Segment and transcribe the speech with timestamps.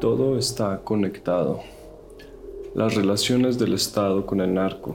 [0.00, 1.60] Todo está conectado.
[2.74, 4.94] Las relaciones del Estado con el narco,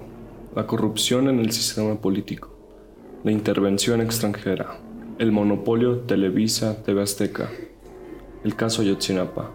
[0.55, 2.55] la corrupción en el sistema político,
[3.23, 4.77] la intervención extranjera,
[5.17, 7.49] el monopolio Televisa TV Azteca,
[8.43, 9.49] el caso Ayotzinapa,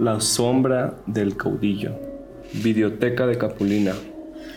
[0.00, 1.92] la sombra del caudillo,
[2.64, 3.94] videoteca de Capulina,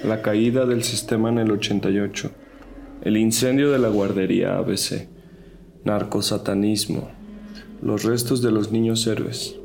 [0.03, 2.31] la caída del sistema en el 88,
[3.03, 5.07] el incendio de la guardería ABC,
[5.83, 7.16] narcosatanismo,
[7.81, 9.59] los restos de los niños héroes,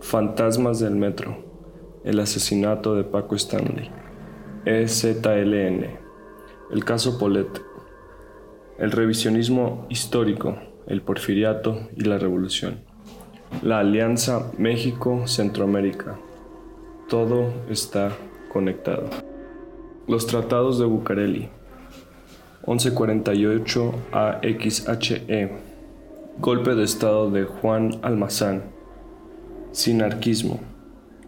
[0.00, 1.44] fantasmas del metro,
[2.04, 3.90] el asesinato de Paco Stanley,
[4.64, 5.86] EZLN,
[6.70, 7.48] el caso Polet,
[8.78, 12.80] el revisionismo histórico, el porfiriato y la revolución,
[13.62, 16.18] la alianza México-Centroamérica.
[17.08, 18.12] Todo está
[18.52, 19.08] conectado.
[20.06, 21.48] Los tratados de Bucareli,
[22.66, 25.67] 1148 AXHE,
[26.40, 28.62] Golpe de Estado de Juan Almazán.
[29.72, 30.60] Sinarquismo.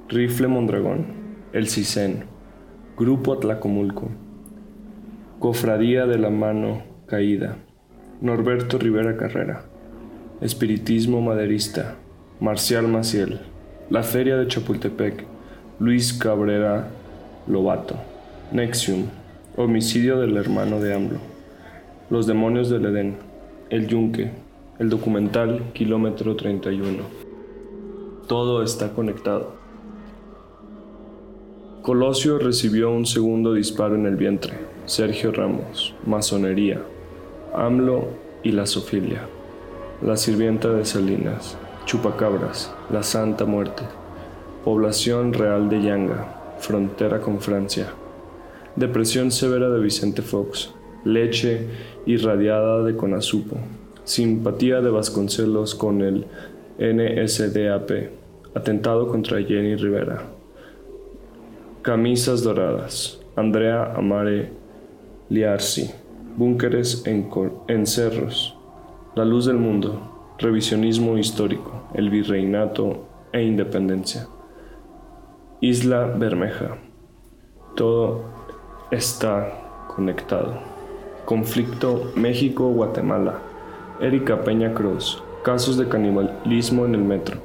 [0.08, 1.06] Rifle Mondragón.
[1.52, 2.26] El CISEN.
[2.96, 4.08] Grupo Atlacomulco.
[5.40, 7.56] Cofradía de la Mano Caída.
[8.20, 9.64] Norberto Rivera Carrera.
[10.40, 11.96] Espiritismo Maderista.
[12.38, 13.40] Marcial Maciel.
[13.90, 15.24] La Feria de Chapultepec.
[15.80, 16.86] Luis Cabrera
[17.48, 17.96] Lobato.
[18.52, 19.06] Nexium.
[19.56, 21.18] Homicidio del hermano de AMLO.
[22.10, 23.16] Los demonios del Edén.
[23.70, 24.39] El Yunque
[24.80, 27.02] el documental Kilómetro 31.
[28.26, 29.52] Todo está conectado.
[31.82, 34.54] Colosio recibió un segundo disparo en el vientre.
[34.86, 36.80] Sergio Ramos, masonería,
[37.54, 38.08] AMLO
[38.42, 39.28] y la sofilia.
[40.00, 43.82] La sirvienta de Salinas, Chupacabras, la Santa Muerte,
[44.64, 47.92] población real de Yanga, frontera con Francia.
[48.76, 50.72] Depresión severa de Vicente Fox,
[51.04, 51.66] leche
[52.06, 53.58] irradiada de Conasupo,
[54.11, 56.27] Simpatía de Vasconcelos con el
[56.80, 58.11] NSDAP.
[58.56, 60.25] Atentado contra Jenny Rivera.
[61.83, 63.20] Camisas doradas.
[63.37, 64.50] Andrea Amare
[65.28, 65.93] Liarsi.
[66.37, 68.59] Búnkeres en, cerros.
[69.15, 70.34] La luz del mundo.
[70.38, 71.84] Revisionismo histórico.
[71.94, 74.26] El virreinato e independencia.
[75.60, 76.78] Isla Bermeja.
[77.76, 78.25] Todo
[78.91, 80.54] está conectado.
[81.26, 83.50] Conflicto México-Guatemala.
[84.00, 87.37] Erika Peña Cruz, casos de canibalismo en el metro.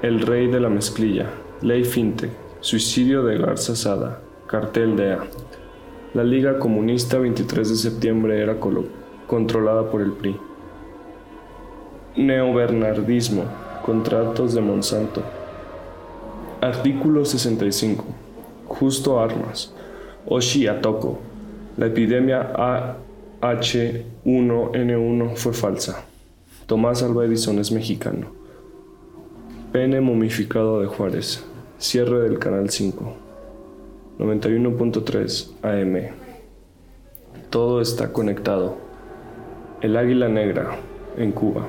[0.00, 1.26] El rey de la mezclilla,
[1.60, 5.18] ley fintech, suicidio de Garza Sada, cartel DEA.
[6.14, 8.56] La Liga Comunista 23 de septiembre era
[9.26, 10.38] controlada por el PRI.
[12.16, 13.44] Neobernardismo,
[13.84, 15.22] contratos de Monsanto.
[16.62, 18.06] Artículo 65.
[18.68, 19.74] Justo Armas.
[20.26, 21.18] Oshi Atoko.
[21.76, 22.96] La epidemia A
[23.40, 26.04] H1N1 fue falsa.
[26.66, 28.26] Tomás Alba Edison es mexicano.
[29.72, 31.42] Pene momificado de Juárez.
[31.78, 33.16] Cierre del Canal 5.
[34.18, 36.14] 91.3 AM.
[37.48, 38.76] Todo está conectado.
[39.80, 40.76] El águila negra,
[41.16, 41.66] en Cuba.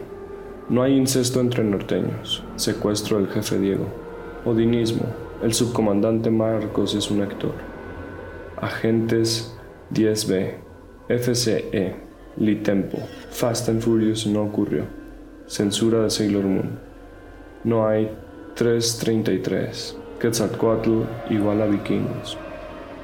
[0.67, 2.43] No hay incesto entre norteños.
[2.57, 3.85] Secuestro del jefe Diego.
[4.43, 5.05] Odinismo.
[5.41, 7.53] El subcomandante Marcos es un actor.
[8.57, 9.57] Agentes
[9.93, 10.70] 10B.
[11.07, 11.95] FCE,
[12.37, 12.97] Litempo,
[13.29, 14.85] Fast and Furious no ocurrió.
[15.47, 16.79] Censura de Sailor Moon.
[17.63, 18.09] No hay
[18.55, 19.97] 333.
[20.19, 22.37] Quetzalcoatl igual a vikingos.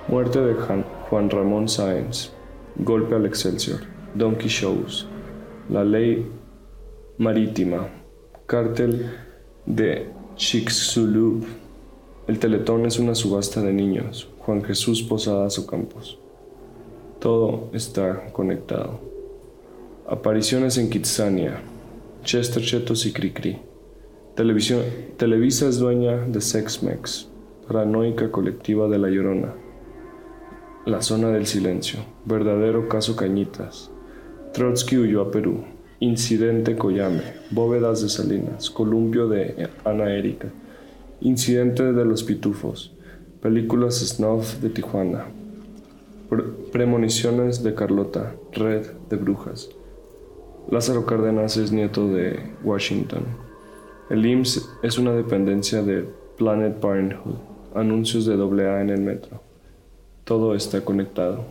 [0.08, 2.32] Muerte de Juan Ramón Sáenz.
[2.78, 3.82] Golpe al Excelsior.
[4.16, 5.08] Donkey Shows.
[5.70, 6.26] La ley
[7.18, 7.90] marítima.
[8.46, 9.12] Cártel
[9.66, 11.46] de Chicxulub.
[12.28, 14.30] El Teletón es una subasta de niños.
[14.40, 16.20] Juan Jesús Posadas Ocampos.
[17.20, 19.00] Todo está conectado.
[20.08, 21.60] Apariciones en Kitsania,
[22.24, 23.58] Chester Chetos y Cricri.
[24.36, 24.84] Televisión,
[25.18, 27.28] Televisa es dueña de Sexmex,
[27.68, 29.52] paranoica colectiva de La Llorona.
[30.86, 33.90] La zona del silencio, verdadero caso Cañitas.
[34.54, 35.64] Trotsky huyó a Perú.
[36.00, 40.50] Incidente Coyame, bóvedas de Salinas, columpio de Ana Erika.
[41.22, 42.94] Incidente de los Pitufos,
[43.42, 45.26] películas snuff de Tijuana,
[46.72, 49.70] Premoniciones de Carlota, Red de Brujas.
[50.70, 53.24] Lázaro Cárdenas es nieto de Washington.
[54.10, 56.06] El IMSS es una dependencia de
[56.38, 57.36] Planet Parenthood.
[57.74, 59.42] Anuncios de AA en el metro.
[60.26, 61.46] Todo está conectado.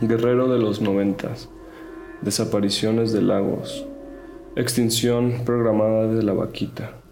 [0.00, 1.48] Guerrero de los noventas.
[2.22, 3.86] Desapariciones de lagos.
[4.56, 7.03] Extinción programada de la vaquita.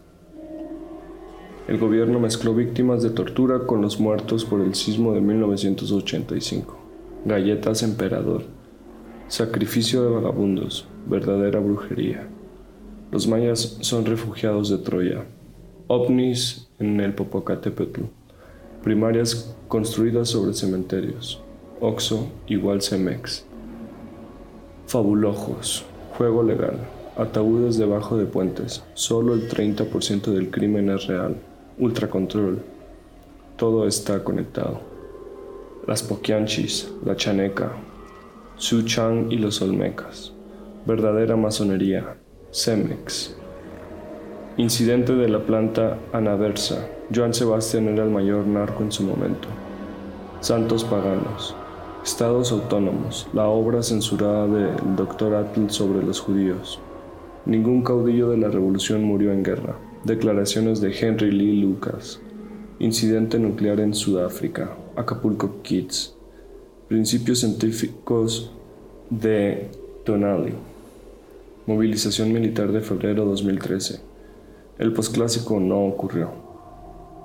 [1.68, 6.76] El gobierno mezcló víctimas de tortura con los muertos por el sismo de 1985.
[7.24, 8.42] Galletas emperador.
[9.28, 10.88] Sacrificio de vagabundos.
[11.06, 12.26] Verdadera brujería.
[13.12, 15.24] Los mayas son refugiados de Troya.
[15.86, 18.02] OVNIs en el Popocatépetl.
[18.82, 21.40] Primarias construidas sobre cementerios.
[21.80, 23.44] Oxo igual Cemex.
[24.86, 25.84] Fabulojos.
[26.18, 26.76] Juego legal.
[27.16, 28.82] Ataúdes debajo de puentes.
[28.94, 31.36] Solo el 30% del crimen es real.
[31.78, 32.62] Ultracontrol.
[33.56, 34.80] Todo está conectado.
[35.86, 37.72] Las Poquianchis, la Chaneca,
[38.56, 40.32] Su Chang y los Olmecas.
[40.84, 42.16] Verdadera masonería.
[42.52, 43.34] Cemex.
[44.58, 46.86] Incidente de la planta Anaversa.
[47.12, 49.48] Joan Sebastián era el mayor narco en su momento.
[50.40, 51.56] Santos paganos.
[52.04, 53.26] Estados autónomos.
[53.32, 55.36] La obra censurada del Dr.
[55.36, 56.80] Atl sobre los judíos.
[57.46, 59.74] Ningún caudillo de la revolución murió en guerra.
[60.04, 62.20] Declaraciones de Henry Lee Lucas.
[62.80, 64.76] Incidente nuclear en Sudáfrica.
[64.96, 66.16] Acapulco Kids.
[66.88, 68.50] Principios científicos
[69.10, 69.70] de
[70.04, 70.54] Tonali.
[71.66, 74.00] Movilización militar de febrero 2013.
[74.78, 76.30] El posclásico no ocurrió.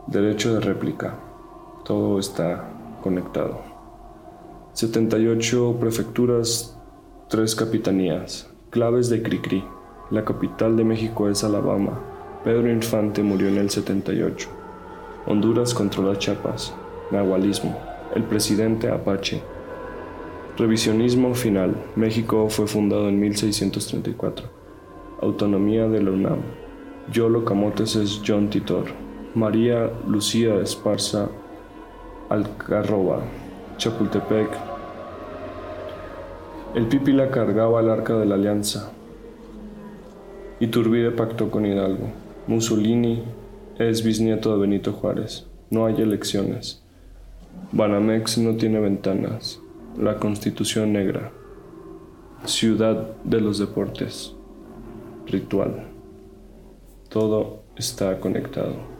[0.05, 1.17] Derecho de réplica.
[1.83, 2.69] Todo está
[3.01, 3.59] conectado.
[4.73, 6.77] 78 prefecturas,
[7.29, 8.51] 3 capitanías.
[8.69, 9.63] Claves de Cricri.
[10.11, 12.06] La capital de México es Alabama.
[12.47, 14.47] Pedro Infante murió en el 78.
[15.25, 16.73] Honduras controla Chiapas.
[17.11, 17.77] Nahualismo.
[18.15, 19.41] El presidente Apache.
[20.57, 21.75] Revisionismo final.
[21.97, 24.47] México fue fundado en 1634.
[25.21, 26.37] Autonomía de la UNAM.
[27.11, 28.85] Yolo Camotes es John Titor.
[29.35, 31.27] María Lucía Esparza
[32.29, 33.23] Alcarroba.
[33.75, 34.47] Chapultepec.
[36.75, 38.93] El Pípila cargaba el arca de la alianza.
[40.61, 42.26] Iturbide pactó con Hidalgo.
[42.47, 43.23] Mussolini
[43.77, 45.45] es bisnieto de Benito Juárez.
[45.69, 46.81] No hay elecciones.
[47.73, 49.59] Banamex no tiene ventanas
[49.97, 51.31] la Constitución Negra,
[52.45, 54.33] Ciudad de los Deportes,
[55.25, 55.87] Ritual.
[57.09, 58.96] Todo está conectado.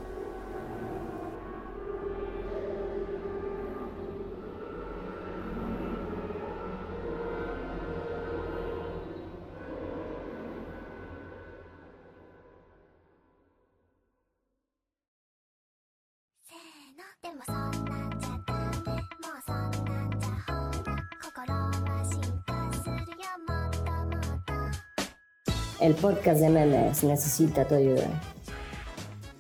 [25.80, 28.08] El podcast de memes necesita tu ayuda.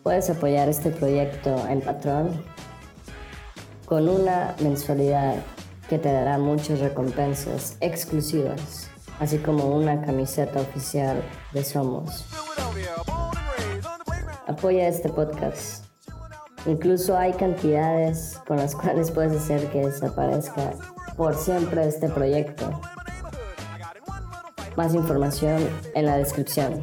[0.03, 2.43] Puedes apoyar este proyecto en Patreon
[3.85, 5.35] con una mensualidad
[5.89, 8.87] que te dará muchas recompensas exclusivas,
[9.19, 12.25] así como una camiseta oficial de Somos.
[14.45, 15.86] Apoya este podcast.
[16.65, 20.73] Incluso hay cantidades con las cuales puedes hacer que desaparezca
[21.15, 22.81] por siempre este proyecto.
[24.75, 26.81] Más información en la descripción.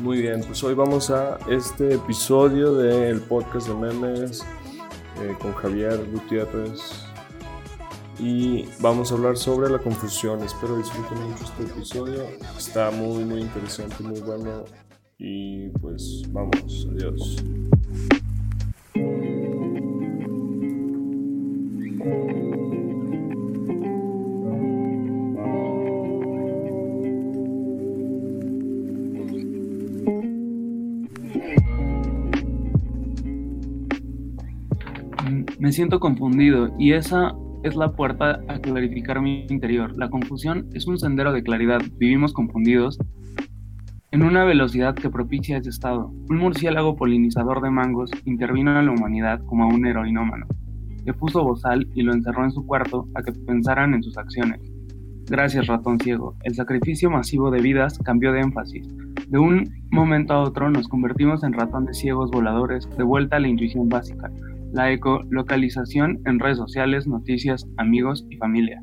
[0.00, 4.40] Muy bien, pues hoy vamos a este episodio del podcast de memes
[5.20, 7.04] eh, con Javier Gutiérrez
[8.18, 10.42] y vamos a hablar sobre la confusión.
[10.42, 12.24] Espero disfruten mucho este episodio.
[12.56, 14.64] Está muy, muy interesante, muy bueno.
[15.18, 17.36] Y pues vamos, adiós.
[35.70, 39.96] Me siento confundido y esa es la puerta a clarificar mi interior.
[39.96, 41.80] La confusión es un sendero de claridad.
[41.96, 42.98] Vivimos confundidos
[44.10, 46.12] en una velocidad que propicia ese estado.
[46.28, 50.46] Un murciélago polinizador de mangos intervino en la humanidad como a un heroinómano.
[51.04, 54.60] Le puso bozal y lo encerró en su cuarto a que pensaran en sus acciones.
[55.28, 56.34] Gracias, ratón ciego.
[56.42, 58.88] El sacrificio masivo de vidas cambió de énfasis.
[59.28, 63.46] De un momento a otro nos convertimos en ratones ciegos voladores, de vuelta a la
[63.46, 64.32] intuición básica,
[64.72, 68.82] la ecolocalización en redes sociales, noticias, amigos y familia.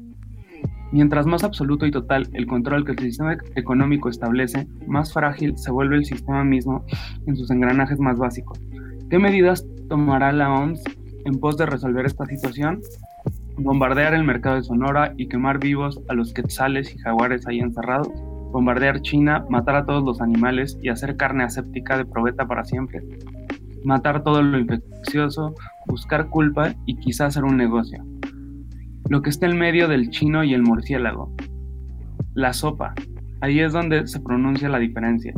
[0.92, 5.72] Mientras más absoluto y total el control que el sistema económico establece, más frágil se
[5.72, 6.86] vuelve el sistema mismo
[7.26, 8.60] en sus engranajes más básicos.
[9.10, 10.84] ¿Qué medidas tomará la OMS
[11.26, 12.80] en pos de resolver esta situación?
[13.58, 18.10] Bombardear el mercado de Sonora y quemar vivos a los quetzales y jaguares ahí encerrados.
[18.52, 23.02] Bombardear China, matar a todos los animales y hacer carne aséptica de probeta para siempre
[23.88, 25.56] matar todo lo infeccioso,
[25.88, 28.04] buscar culpa y quizás hacer un negocio.
[29.10, 31.34] lo que está en medio del chino y el murciélago.
[32.34, 32.94] La sopa.
[33.40, 35.34] Ahí es donde se pronuncia la diferencia.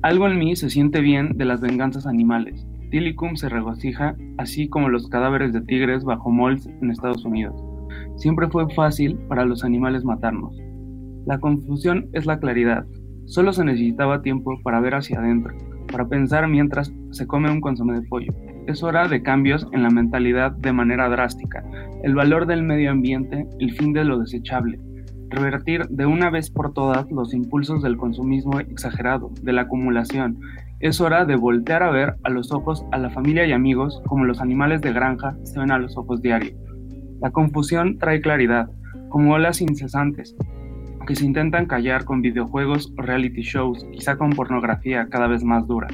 [0.00, 2.66] Algo en mí se siente bien de las venganzas animales.
[2.90, 7.62] Tilicum se regocija, así como los cadáveres de tigres bajo molds en Estados Unidos.
[8.16, 10.56] Siempre fue fácil para los animales matarnos.
[11.26, 12.86] La confusión es la claridad.
[13.26, 15.54] Solo se necesitaba tiempo para ver hacia adentro,
[15.94, 18.32] para pensar mientras se come un consomé de pollo.
[18.66, 21.62] Es hora de cambios en la mentalidad de manera drástica.
[22.02, 24.80] El valor del medio ambiente, el fin de lo desechable.
[25.28, 30.40] Revertir de una vez por todas los impulsos del consumismo exagerado, de la acumulación.
[30.80, 34.24] Es hora de voltear a ver a los ojos a la familia y amigos como
[34.24, 36.58] los animales de granja se ven a los ojos diarios.
[37.20, 38.68] La confusión trae claridad,
[39.10, 40.34] como olas incesantes,
[41.04, 45.66] que se intentan callar con videojuegos o reality shows, quizá con pornografía cada vez más
[45.66, 45.88] dura.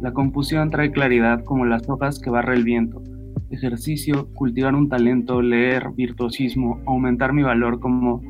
[0.00, 3.02] La confusión trae claridad como las hojas que barre el viento.
[3.50, 8.22] Ejercicio, cultivar un talento, leer, virtuosismo, aumentar mi valor como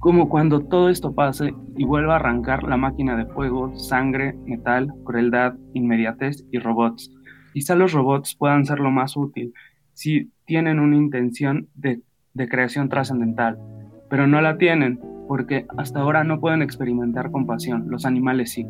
[0.00, 4.92] como cuando todo esto pase y vuelva a arrancar la máquina de fuego, sangre, metal,
[5.04, 7.12] crueldad, inmediatez y robots.
[7.52, 9.54] Quizá los robots puedan ser lo más útil
[9.92, 12.02] si tienen una intención de
[12.48, 13.58] creación trascendental,
[14.12, 18.66] pero no la tienen porque hasta ahora no pueden experimentar compasión, los animales sí.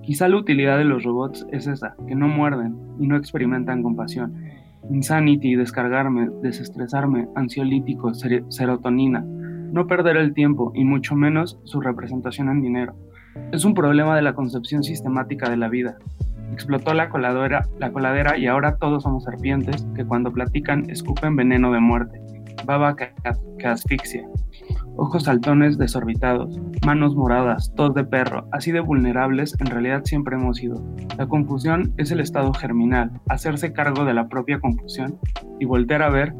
[0.00, 4.32] Quizá la utilidad de los robots es esa, que no muerden y no experimentan compasión.
[4.88, 12.62] Insanity, descargarme, desestresarme, ansiolítico, serotonina, no perder el tiempo y mucho menos su representación en
[12.62, 12.94] dinero.
[13.50, 15.96] Es un problema de la concepción sistemática de la vida.
[16.52, 21.72] Explotó la coladera, la coladera y ahora todos somos serpientes que cuando platican escupen veneno
[21.72, 22.20] de muerte,
[22.64, 23.12] baba que,
[23.58, 24.28] que asfixia,
[25.00, 30.58] ojos saltones desorbitados, manos moradas, tos de perro, así de vulnerables en realidad siempre hemos
[30.58, 30.84] sido.
[31.16, 35.18] La confusión es el estado germinal, hacerse cargo de la propia confusión
[35.58, 36.34] y voltear a ver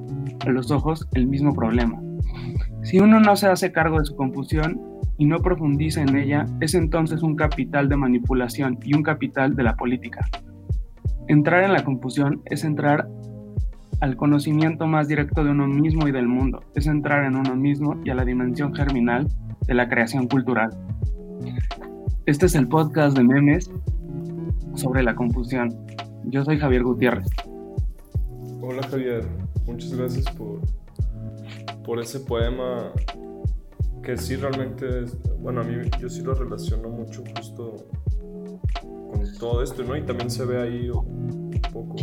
[0.46, 2.02] a los ojos el mismo problema.
[2.82, 4.78] Si uno no se hace cargo de su confusión
[5.16, 9.62] y no profundiza en ella, es entonces un capital de manipulación y un capital de
[9.62, 10.20] la política.
[11.28, 13.08] Entrar en la confusión es entrar
[14.00, 18.00] al conocimiento más directo de uno mismo y del mundo, es entrar en uno mismo
[18.04, 19.28] y a la dimensión germinal
[19.66, 20.70] de la creación cultural.
[22.26, 23.70] Este es el podcast de memes
[24.74, 25.76] sobre la confusión.
[26.24, 27.28] Yo soy Javier Gutiérrez.
[28.62, 29.26] Hola Javier,
[29.66, 30.60] muchas gracias por
[31.84, 32.92] por ese poema
[34.02, 37.76] que sí realmente, es, bueno, a mí yo sí lo relaciono mucho justo
[39.10, 39.96] con todo esto, ¿no?
[39.96, 41.96] Y también se ve ahí un poco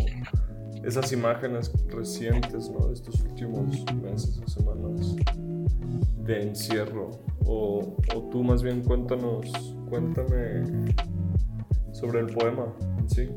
[0.88, 2.88] esas imágenes recientes, ¿no?
[2.88, 5.16] De estos últimos meses o semanas
[6.24, 7.12] de encierro.
[7.46, 10.64] O, o tú más bien cuéntanos, cuéntame
[11.92, 12.66] sobre el poema
[13.08, 13.30] sí.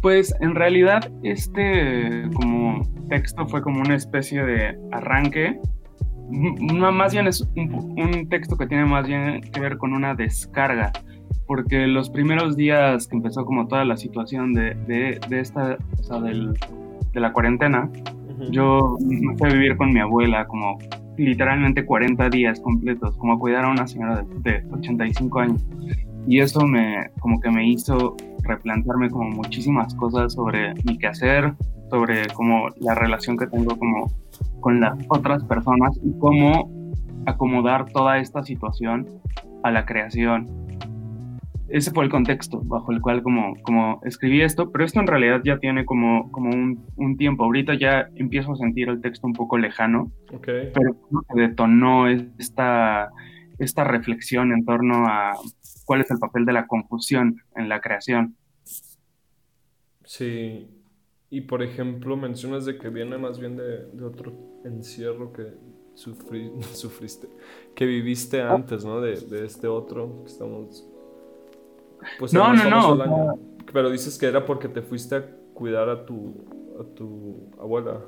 [0.00, 5.58] Pues en realidad este como texto fue como una especie de arranque.
[6.30, 10.92] más bien es un, texto que tiene más bien que ver con una descarga,
[11.46, 16.20] porque los primeros días que empezó como toda la situación de, de, esta, o sea,
[16.20, 16.54] del,
[17.12, 17.90] de la cuarentena,
[18.50, 20.78] yo me fui a vivir con mi abuela como
[21.16, 25.66] literalmente 40 días completos, como a cuidar a una señora de, de 85 años.
[26.26, 31.54] Y eso me, como que me hizo replantearme como muchísimas cosas sobre mi quehacer,
[31.90, 34.10] sobre como la relación que tengo como
[34.60, 36.70] con las otras personas y cómo
[37.26, 39.06] acomodar toda esta situación
[39.62, 40.46] a la creación.
[41.68, 45.40] Ese fue el contexto bajo el cual como, como escribí esto, pero esto en realidad
[45.44, 47.44] ya tiene como, como un, un tiempo.
[47.44, 50.70] Ahorita ya empiezo a sentir el texto un poco lejano, okay.
[50.74, 50.96] pero
[51.34, 53.10] detonó esta,
[53.58, 55.32] esta reflexión en torno a
[55.84, 58.36] cuál es el papel de la confusión en la creación.
[60.04, 60.68] Sí,
[61.30, 64.32] y por ejemplo mencionas de que viene más bien de, otro
[64.64, 65.54] encierro que
[65.94, 67.28] sufriste,
[67.74, 68.54] que viviste ah.
[68.54, 69.00] antes, ¿no?
[69.00, 70.88] De, este otro que estamos...
[72.18, 73.38] Pues no, no, no.
[73.72, 76.44] Pero dices que era porque te fuiste a cuidar a tu,
[76.80, 78.00] a tu abuela.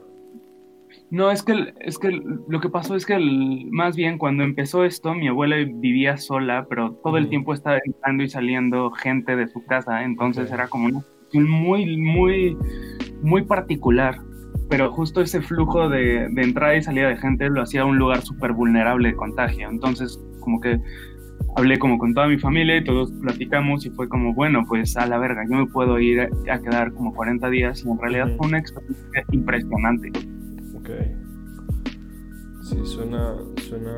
[1.11, 3.19] No, es que, es que lo que pasó es que
[3.71, 8.25] más bien cuando empezó esto, mi abuela vivía sola, pero todo el tiempo estaba entrando
[8.25, 12.57] y saliendo gente de su casa, entonces era como una situación muy, muy,
[13.23, 14.19] muy particular.
[14.69, 18.23] Pero justo ese flujo de, de entrada y salida de gente lo hacía un lugar
[18.23, 19.69] súper vulnerable de contagio.
[19.69, 20.81] Entonces, como que
[21.57, 25.07] hablé como con toda mi familia y todos platicamos y fue como, bueno, pues a
[25.07, 28.47] la verga, yo me puedo ir a, quedar como 40 días y en realidad fue
[28.47, 30.13] una experiencia impresionante.
[32.63, 33.35] Sí, suena,
[33.69, 33.97] suena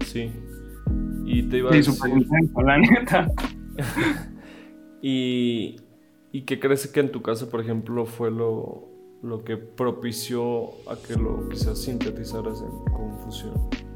[0.00, 0.30] así.
[1.24, 1.94] Y te iba a decir...
[2.62, 3.28] la neta.
[5.02, 5.76] y,
[6.30, 8.88] ¿Y qué crees que en tu caso, por ejemplo, fue lo,
[9.22, 13.87] lo que propició a que lo quizás sintetizaras en confusión?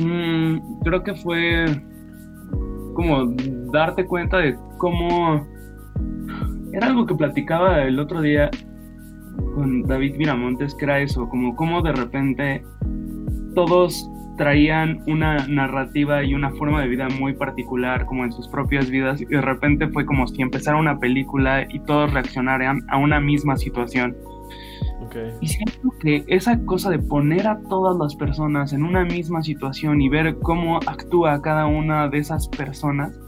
[0.00, 1.66] Mm, creo que fue
[2.94, 3.34] como
[3.72, 5.46] darte cuenta de cómo
[6.72, 8.50] era algo que platicaba el otro día
[9.54, 12.62] con David Miramontes, que era eso, como cómo de repente
[13.54, 18.88] todos traían una narrativa y una forma de vida muy particular como en sus propias
[18.88, 23.20] vidas y de repente fue como si empezara una película y todos reaccionaran a una
[23.20, 24.16] misma situación.
[25.40, 30.00] Y siento que esa cosa de poner a todas las personas en una misma situación
[30.00, 33.18] y ver cómo actúa cada una de esas personas,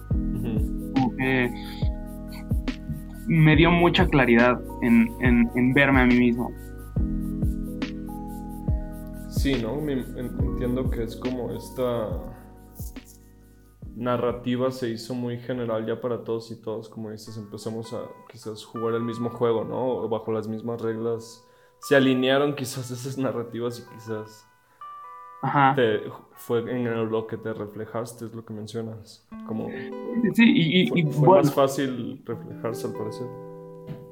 [0.95, 1.51] como que
[3.27, 6.51] me dio mucha claridad en, en verme a mí mismo.
[9.43, 9.77] Sí, ¿no?
[9.91, 12.33] entiendo que es como esta
[13.97, 18.65] narrativa se hizo muy general ya para todos y todos, como dices, empezamos a quizás
[18.65, 20.09] jugar el mismo juego, ¿no?
[20.09, 21.45] Bajo las mismas reglas.
[21.83, 24.49] Se alinearon quizás esas narrativas y quizás
[25.43, 25.75] Ajá.
[26.35, 29.27] fue en lo que te reflejaste, es lo que mencionas.
[29.47, 29.69] Como
[30.35, 33.27] sí, y, y fue, más fácil reflejarse al parecer.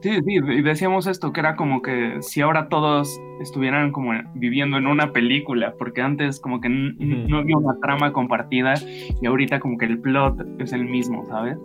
[0.02, 4.76] Sí, sí, y decíamos esto, que era como que si ahora todos estuvieran como viviendo
[4.76, 8.74] en una película, porque antes como que no había una trama compartida
[9.20, 11.56] y ahorita como que el plot es el mismo, ¿sabes?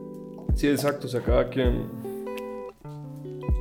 [0.53, 2.14] Sí, exacto, o sea, cada quien...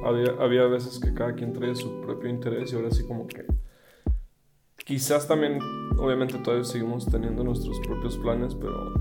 [0.04, 3.44] Había, había veces que cada quien traía su propio interés y ahora sí como que...
[4.76, 5.58] Quizás también,
[5.98, 8.92] obviamente todavía seguimos teniendo nuestros propios planes, pero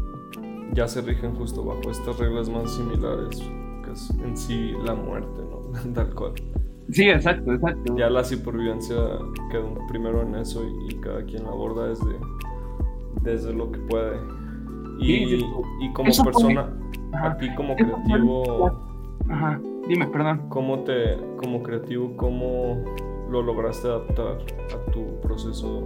[0.74, 3.42] ya se rigen justo bajo estas reglas más similares
[4.24, 5.92] en sí la muerte, ¿no?
[5.94, 6.34] Tal cual.
[6.90, 7.96] Sí, exacto, exacto.
[7.98, 8.96] Ya la supervivencia
[9.52, 12.18] quedó primero en eso y, cada quien la aborda desde,
[13.22, 14.18] desde lo que puede.
[15.00, 16.70] Y, y como persona,
[17.14, 18.72] a ti como creativo...
[19.30, 20.50] Ajá, dime, perdón.
[20.50, 22.84] ¿Cómo te, como creativo, cómo
[23.30, 24.38] lo lograste adaptar
[24.74, 25.86] a tu proceso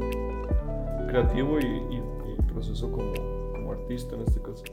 [1.08, 2.02] creativo y,
[2.52, 3.14] proceso como,
[3.54, 4.64] como artista en este caso?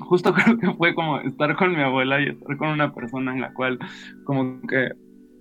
[0.00, 3.40] justo creo que fue como estar con mi abuela y estar con una persona en
[3.40, 3.78] la cual
[4.24, 4.90] como que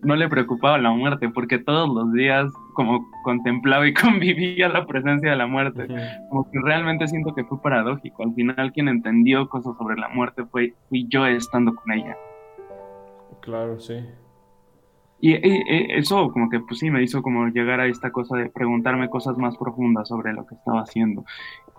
[0.04, 5.32] no le preocupaba la muerte, porque todos los días como contemplaba y convivía la presencia
[5.32, 5.88] de la muerte.
[6.30, 8.24] Como que realmente siento que fue paradójico.
[8.24, 12.16] Al final quien entendió cosas sobre la muerte fue fui yo estando con ella.
[13.48, 13.96] Claro, sí.
[15.22, 15.40] Y,
[15.98, 19.38] eso como que pues sí me hizo como llegar a esta cosa de preguntarme cosas
[19.38, 21.24] más profundas sobre lo que estaba haciendo.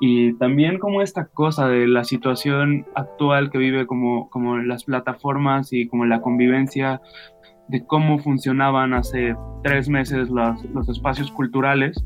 [0.00, 5.74] Y también como esta cosa de la situación actual que vive como, como las plataformas
[5.74, 7.02] y como la convivencia
[7.68, 12.02] de cómo funcionaban hace tres meses los, los espacios culturales,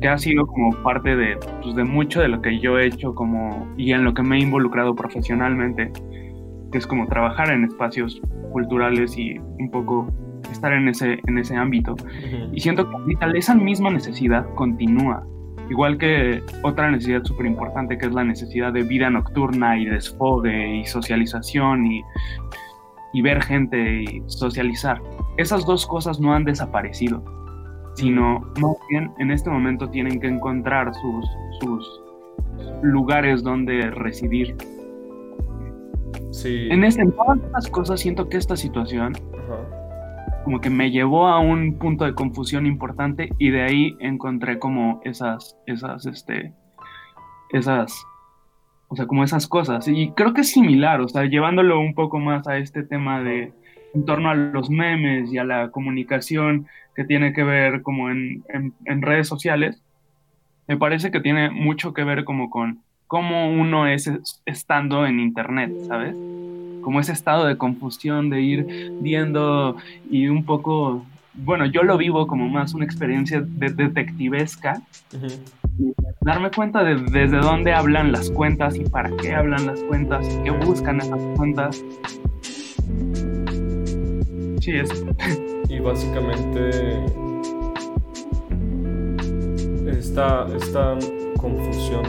[0.00, 3.14] que ha sido como parte de, pues, de mucho de lo que yo he hecho
[3.14, 5.92] como, y en lo que me he involucrado profesionalmente,
[6.70, 8.20] que es como trabajar en espacios
[8.52, 10.06] culturales y un poco
[10.50, 11.94] estar en ese, en ese ámbito.
[12.52, 15.26] Y siento que esa misma necesidad continúa.
[15.70, 20.76] Igual que otra necesidad súper importante que es la necesidad de vida nocturna y desfogue
[20.76, 22.02] y socialización y,
[23.12, 25.00] y ver gente y socializar.
[25.36, 27.22] Esas dos cosas no han desaparecido,
[27.94, 31.26] sino más bien en este momento tienen que encontrar sus,
[31.60, 32.02] sus
[32.82, 34.56] lugares donde residir.
[36.30, 36.68] Sí.
[36.70, 39.14] En, este, en todas estas cosas siento que esta situación
[40.48, 45.02] como que me llevó a un punto de confusión importante y de ahí encontré como
[45.04, 46.54] esas, esas, este,
[47.52, 48.06] esas,
[48.88, 49.86] o sea, como esas cosas.
[49.88, 53.52] Y creo que es similar, o sea, llevándolo un poco más a este tema de
[53.92, 56.66] en torno a los memes y a la comunicación
[56.96, 59.82] que tiene que ver como en, en redes sociales,
[60.66, 64.08] me parece que tiene mucho que ver como con cómo uno es
[64.46, 66.14] estando en internet, ¿sabes?
[66.88, 69.76] como ese estado de confusión de ir viendo
[70.10, 74.80] y un poco, bueno, yo lo vivo como más una experiencia de detectivesca.
[76.22, 80.42] Darme cuenta de desde dónde hablan las cuentas y para qué hablan las cuentas y
[80.44, 81.84] qué buscan esas cuentas.
[84.60, 85.06] Sí, eso.
[85.68, 87.04] Y básicamente
[89.86, 90.96] esta, esta
[91.36, 92.02] confusión,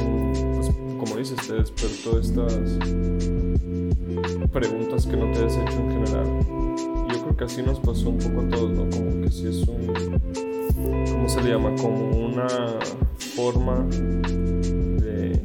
[0.99, 2.77] como dices, te despertó estas
[4.51, 6.25] preguntas que no te has hecho en general.
[7.11, 8.89] Yo creo que así nos pasó un poco a todos, ¿no?
[8.89, 9.87] Como que si es un,
[11.11, 11.73] ¿cómo se le llama?
[11.81, 12.47] Como una
[13.35, 13.85] forma
[14.97, 15.39] de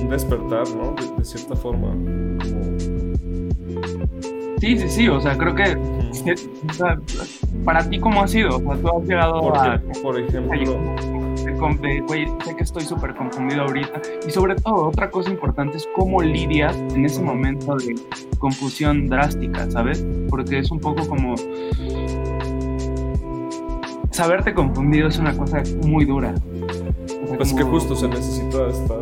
[0.00, 0.94] un despertar, ¿no?
[1.18, 1.94] De, cierta forma.
[4.60, 5.76] Sí, sí, sí, o sea, creo que
[7.64, 9.80] para ti cómo ha sido, o sea, tú has llegado a...
[10.02, 11.13] Por ejemplo...
[12.06, 14.00] güey, sé que estoy súper confundido ahorita.
[14.26, 17.94] Y sobre todo, otra cosa importante es cómo lidias en ese momento de
[18.38, 20.04] confusión drástica, ¿sabes?
[20.28, 21.34] Porque es un poco como...
[24.10, 26.34] Saberte confundido es una cosa muy dura.
[27.36, 29.00] pues que justo se necesita estar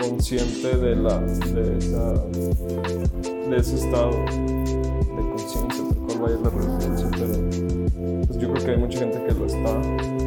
[0.00, 2.14] consciente de, la, de, esa,
[3.48, 8.70] de ese estado de conciencia, por cual vaya la referencia, pero pues yo creo que
[8.72, 10.17] hay mucha gente que lo está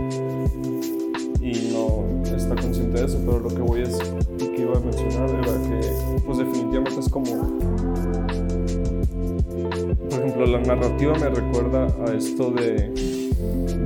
[3.01, 3.97] de eso, pero lo que voy es,
[4.37, 7.59] que iba a mencionar era que pues definitivamente es como,
[10.09, 12.89] por ejemplo, la narrativa me recuerda a esto de,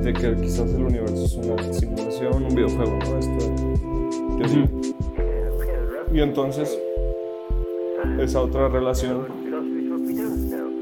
[0.02, 3.18] de que quizás el universo es una simulación, un videojuego, ¿no?
[3.18, 3.54] Esto,
[4.38, 4.86] yo
[6.12, 6.78] y entonces,
[8.18, 9.26] esa otra relación.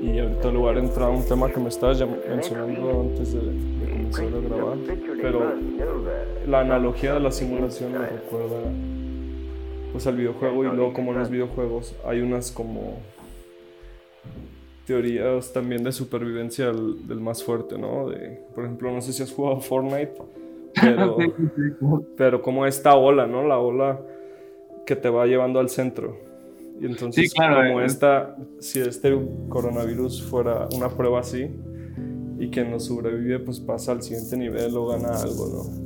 [0.03, 3.40] Y ahorita lugar entra un tema que me estabas mencionando antes de,
[4.14, 4.79] comenzar a grabar.
[5.20, 5.53] Pero
[6.46, 8.61] la analogía de la simulación me recuerda
[9.92, 12.98] pues al videojuego y luego como en los videojuegos hay unas como
[14.87, 18.09] teorías también de supervivencia del, del, más fuerte, ¿no?
[18.09, 20.14] De, por ejemplo, no sé si has jugado Fortnite,
[20.81, 21.16] pero,
[22.16, 23.46] pero como esta ola, ¿no?
[23.46, 24.00] La ola
[24.85, 26.18] que te va llevando al centro.
[26.81, 27.87] Y entonces, como eh.
[27.87, 29.16] esta, si este
[29.48, 31.50] coronavirus fuera una prueba así
[32.38, 35.85] y quien no sobrevive, pues pasa al siguiente nivel o gana algo, ¿no?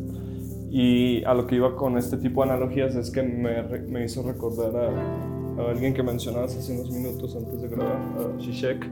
[0.71, 4.23] Y a lo que iba con este tipo de analogías es que me, me hizo
[4.23, 8.87] recordar a, a, alguien que mencionabas hace unos minutos antes de grabar, a Shishek,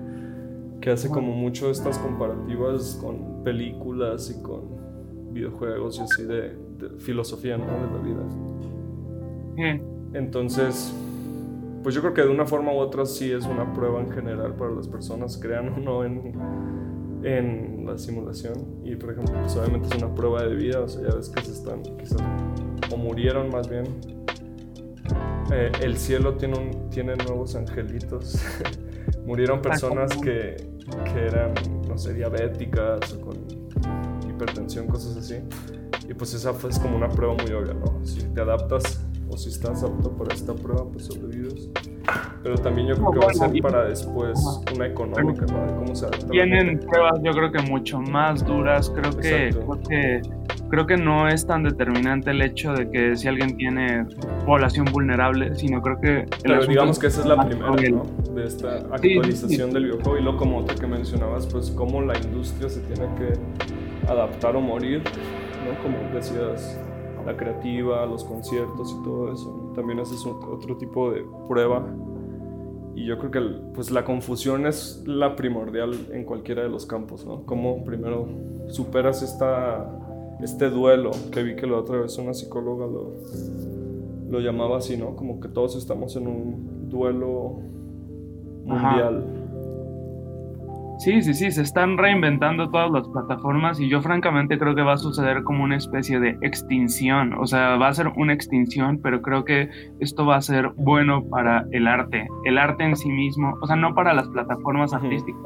[0.81, 6.57] que hace como mucho estas comparativas con películas y con videojuegos y así de,
[6.99, 7.65] filosofía, ¿no?
[7.65, 8.23] De la vida.
[10.15, 10.95] Entonces,
[11.83, 14.55] pues yo creo que de una forma u otra sí es una prueba en general
[14.55, 16.33] para las personas, crean o no en,
[17.23, 18.81] en la simulación.
[18.85, 21.43] Y por ejemplo, pues obviamente es una prueba de vida, o sea, ya ves que
[21.43, 22.23] se están, quizás,
[22.91, 23.85] o murieron más bien.
[25.53, 28.41] Eh, el cielo tiene, un, tiene nuevos angelitos.
[29.27, 30.57] murieron personas que,
[31.05, 31.55] que eran,
[31.89, 33.37] no sé, diabéticas o con
[34.29, 35.37] hipertensión, cosas así.
[36.09, 38.05] Y pues esa fue es como una prueba muy obvia, ¿no?
[38.05, 41.71] Si te adaptas o si estás apto para esta prueba, pues sobrevives.
[42.47, 44.39] Pero también yo creo que va a ser para después
[44.73, 45.67] una económica, ¿no?
[45.67, 48.89] De cómo se Tienen pruebas, yo creo que mucho más duras.
[48.89, 50.23] Creo que, creo que,
[50.71, 54.07] creo que no es tan determinante el hecho de que si alguien tiene
[54.45, 56.27] población vulnerable, sino creo que.
[56.41, 58.05] Pero digamos que esa es la primera, ¿no?
[58.33, 60.17] De esta actualización del videojuego.
[60.17, 64.61] Y luego, como otra que mencionabas, pues cómo la industria se tiene que adaptar o
[64.61, 65.03] morir,
[65.67, 65.83] ¿no?
[65.83, 66.79] Como decías
[67.27, 69.73] la creativa, los conciertos y todo eso.
[69.75, 71.85] También haces otro tipo de prueba.
[72.97, 73.41] Y yo creo que
[73.75, 77.43] pues la confusión es la primordial en cualquiera de los campos, ¿no?
[77.45, 78.27] Cómo primero
[78.69, 79.87] superas esta,
[80.41, 83.13] este duelo, que vi que la otra vez una psicóloga lo,
[84.31, 85.15] lo llamaba así, ¿no?
[85.15, 87.59] Como que todos estamos en un duelo
[88.65, 89.46] mundial.
[90.99, 94.95] Sí, sí, sí, se están reinventando todas las plataformas y yo francamente creo que va
[94.95, 99.21] a suceder como una especie de extinción, o sea, va a ser una extinción, pero
[99.21, 99.69] creo que
[100.01, 103.77] esto va a ser bueno para el arte, el arte en sí mismo, o sea,
[103.77, 105.43] no para las plataformas artísticas,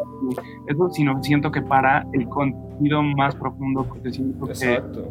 [0.69, 5.11] eso, sino siento que para el contenido más profundo, porque siento Exacto.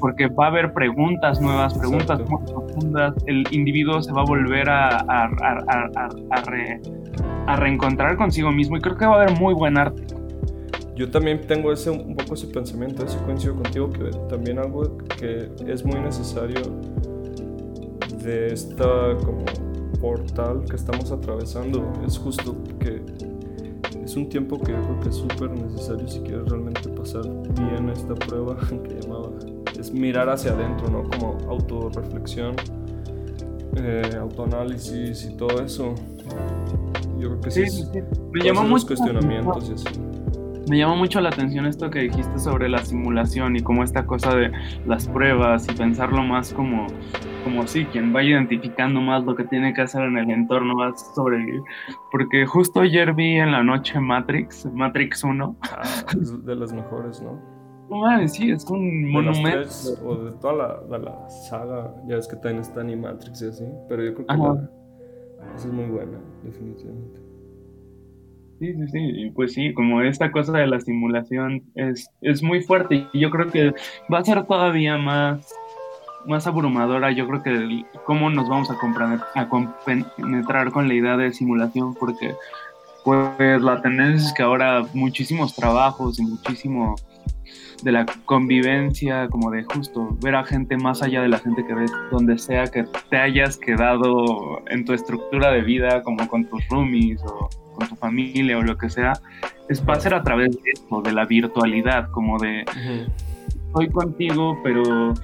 [0.00, 4.68] Porque va a haber preguntas nuevas, preguntas muy profundas, el individuo se va a volver
[4.68, 6.80] a, a, a, a re,
[7.46, 10.04] a reencontrar consigo mismo y creo que va a haber muy buen arte.
[10.96, 15.50] Yo también tengo ese, un poco ese pensamiento, ese coincido contigo, que también algo que
[15.66, 16.60] es muy necesario
[18.22, 19.44] de esta como
[20.00, 23.02] portal que estamos atravesando es justo que
[24.04, 27.24] es un tiempo que creo que es súper necesario si quieres realmente pasar
[27.58, 29.30] bien esta prueba que llamaba
[29.84, 31.02] es mirar hacia adentro, ¿no?
[31.10, 32.56] Como autorreflexión,
[33.76, 35.94] eh, autoanálisis y todo eso
[37.18, 37.84] yo creo que sí.
[38.32, 40.00] Me llamó mucho cuestionamientos y así.
[40.70, 44.34] Me llamó mucho la atención esto que dijiste sobre la simulación y como esta cosa
[44.34, 44.50] de
[44.86, 46.86] las pruebas y pensarlo más como,
[47.44, 50.88] como sí, quien va identificando más lo que tiene que hacer en el entorno va
[50.88, 51.60] a sobrevivir.
[52.10, 55.56] Porque justo ayer vi en la noche Matrix, Matrix 1.
[55.70, 55.82] Ah,
[56.18, 57.53] es de las mejores, ¿no?
[57.94, 59.68] No sí, es un monumento.
[60.04, 63.64] o de toda la, la, saga, ya es que también está ni Matrix y así,
[63.88, 64.68] pero yo creo que la,
[65.54, 67.20] esa es muy buena, definitivamente.
[68.58, 72.62] Sí, sí, sí, y pues sí, como esta cosa de la simulación es, es muy
[72.62, 73.72] fuerte y yo creo que
[74.12, 75.54] va a ser todavía más,
[76.26, 81.32] más abrumadora, yo creo que cómo nos vamos a, a compenetrar con la idea de
[81.32, 82.34] simulación, porque
[83.04, 86.96] pues la tendencia es que ahora muchísimos trabajos y muchísimo
[87.82, 91.74] de la convivencia, como de justo ver a gente más allá de la gente que
[91.74, 96.66] ves, donde sea que te hayas quedado en tu estructura de vida, como con tus
[96.68, 99.14] roomies o con tu familia o lo que sea,
[99.68, 102.64] es, va a ser a través de esto, de la virtualidad, como de
[103.66, 105.14] estoy contigo, pero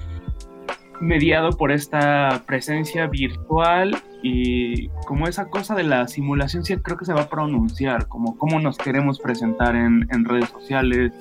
[0.99, 7.05] mediado por esta presencia virtual y como esa cosa de la simulación sí creo que
[7.05, 11.11] se va a pronunciar, como cómo nos queremos presentar en, redes sociales,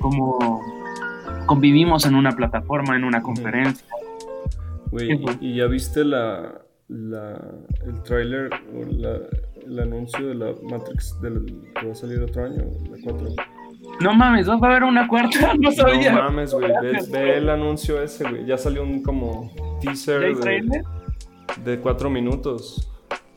[0.00, 0.60] cómo
[1.46, 3.86] convivimos en una plataforma, en una conferencia.
[4.90, 8.82] Güey, ¿y, ya viste la, el tráiler o
[9.66, 11.44] el anuncio de la Matrix del,
[11.78, 13.28] que va a salir otro año, la 4?
[14.00, 16.12] No mames, va a haber una cuarta, no sabía.
[16.12, 16.72] No mames, güey,
[17.12, 18.46] ve, el anuncio ese, güey.
[18.46, 20.82] Ya salió un como teaser de,
[21.56, 22.88] de cuatro minutos.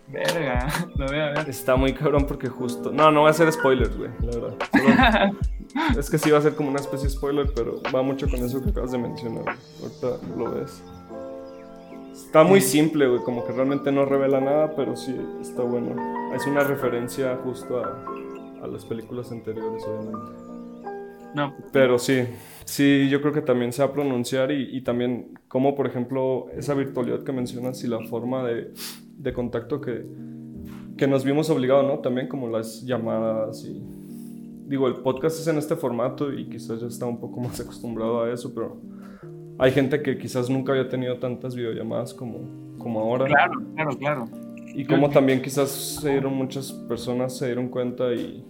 [0.07, 1.49] Verga, lo voy a ver.
[1.49, 2.91] Está muy cabrón porque justo.
[2.91, 5.31] No, no va a ser spoilers, güey, la verdad.
[5.97, 8.39] es que sí va a ser como una especie de spoiler, pero va mucho con
[8.39, 9.45] eso que acabas de mencionar.
[9.81, 10.83] Ahorita lo ves.
[12.11, 15.95] Está muy simple, güey, como que realmente no revela nada, pero sí está bueno.
[16.35, 18.05] Es una referencia justo a,
[18.63, 20.41] a las películas anteriores, obviamente.
[21.33, 21.53] No.
[21.71, 22.25] Pero sí,
[22.65, 26.47] sí, yo creo que también se va a pronunciar y, y también como, por ejemplo,
[26.55, 28.73] esa virtualidad que mencionas y la forma de,
[29.17, 30.05] de contacto que,
[30.97, 31.99] que nos vimos obligados, ¿no?
[31.99, 33.81] También como las llamadas y...
[34.67, 38.23] Digo, el podcast es en este formato y quizás ya está un poco más acostumbrado
[38.23, 38.79] a eso, pero
[39.59, 43.25] hay gente que quizás nunca había tenido tantas videollamadas como, como ahora.
[43.25, 44.25] Claro, claro, claro.
[44.73, 48.45] Y como también quizás se dieron muchas personas, se dieron cuenta y,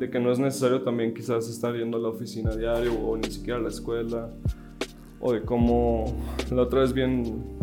[0.00, 3.30] de que no es necesario también quizás estar yendo a la oficina diario o ni
[3.30, 4.30] siquiera a la escuela
[5.20, 6.06] o de cómo
[6.50, 7.58] la otra vez bien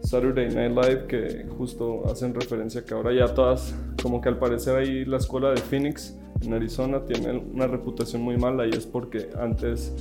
[0.00, 4.76] Saturday Night Live que justo hacen referencia que ahora ya todas como que al parecer
[4.76, 9.28] ahí la escuela de Phoenix en Arizona tiene una reputación muy mala y es porque
[9.38, 9.94] antes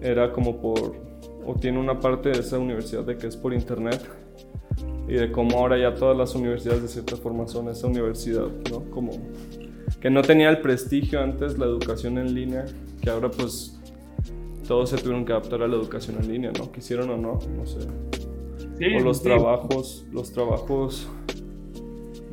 [0.00, 0.96] era como por
[1.44, 4.00] o tiene una parte de esa universidad de que es por internet
[5.08, 8.90] y de cómo ahora ya todas las universidades de cierta forma son esa universidad, ¿no?
[8.90, 9.12] Como
[10.06, 12.64] que no tenía el prestigio antes la educación en línea,
[13.02, 13.76] que ahora pues
[14.64, 16.70] todos se tuvieron que adaptar a la educación en línea, ¿no?
[16.70, 17.80] Quisieron o no, no sé.
[17.80, 21.08] o los trabajos, los trabajos,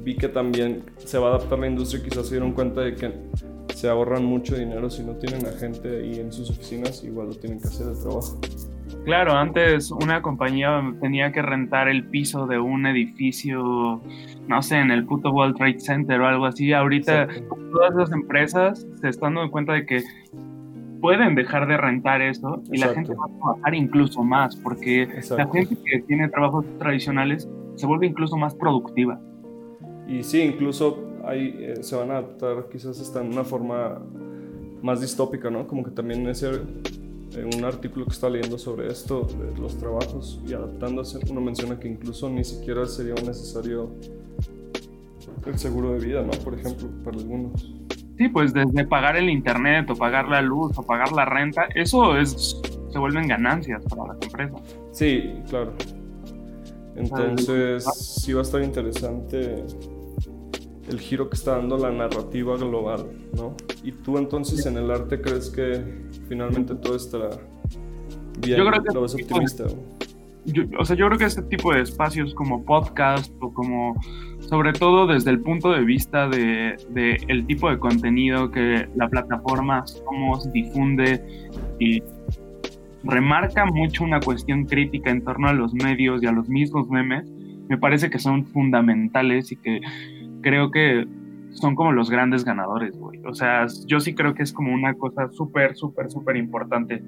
[0.04, 3.12] vi que también se va a adaptar la industria, quizás se dieron cuenta de que
[3.74, 7.34] se ahorran mucho dinero si no tienen a gente ahí en sus oficinas, igual lo
[7.34, 8.40] tienen que hacer el trabajo.
[9.06, 14.02] Claro, antes una compañía tenía que rentar el piso de un edificio,
[14.48, 16.72] no sé, en el puto World Trade Center o algo así.
[16.72, 17.28] Ahorita
[17.74, 20.04] todas las empresas se están dando cuenta de que
[21.02, 25.06] pueden dejar de rentar eso y la gente va a trabajar incluso más, porque
[25.38, 29.20] la gente que tiene trabajos tradicionales se vuelve incluso más productiva.
[30.08, 34.02] Y sí, incluso ahí eh, se van a adaptar quizás hasta en una forma
[34.82, 35.68] más distópica, ¿no?
[35.68, 36.62] Como que también ese
[37.36, 41.80] en un artículo que está leyendo sobre esto, de los trabajos y adaptándose, uno menciona
[41.80, 43.92] que incluso ni siquiera sería necesario
[45.46, 46.32] el seguro de vida, ¿no?
[46.44, 47.74] Por ejemplo, para algunos.
[48.18, 52.18] Sí, pues desde pagar el internet o pagar la luz o pagar la renta, eso
[52.18, 52.62] es
[52.94, 54.62] se vuelven ganancias para las empresas.
[54.92, 55.74] Sí, claro.
[56.96, 59.66] Entonces, sí va a estar interesante
[60.90, 63.56] el giro que está dando la narrativa global, ¿no?
[63.84, 65.84] Y tú entonces en el arte crees que
[66.28, 67.30] finalmente todo estará
[68.40, 69.66] bien, yo creo que lo optimista.
[70.78, 73.96] o sea, yo creo que este tipo de espacios como podcast o como,
[74.40, 79.08] sobre todo desde el punto de vista de, de el tipo de contenido que la
[79.08, 81.24] plataforma Somos difunde
[81.80, 82.04] y
[83.04, 87.30] remarca mucho una cuestión crítica en torno a los medios y a los mismos memes,
[87.70, 89.82] me parece que son fundamentales y que
[90.44, 91.08] creo que
[91.54, 93.20] son como los grandes ganadores, güey.
[93.26, 97.04] O sea, yo sí creo que es como una cosa súper, súper, súper importante.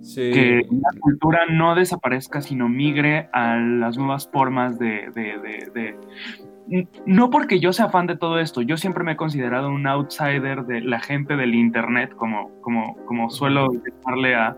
[0.00, 0.30] Sí.
[0.32, 7.30] Que la cultura no desaparezca, sino migre a las nuevas formas de, de, de, No
[7.30, 10.80] porque yo sea fan de todo esto, yo siempre me he considerado un outsider de
[10.80, 14.56] la gente del internet, como, como, como suelo llamarle a,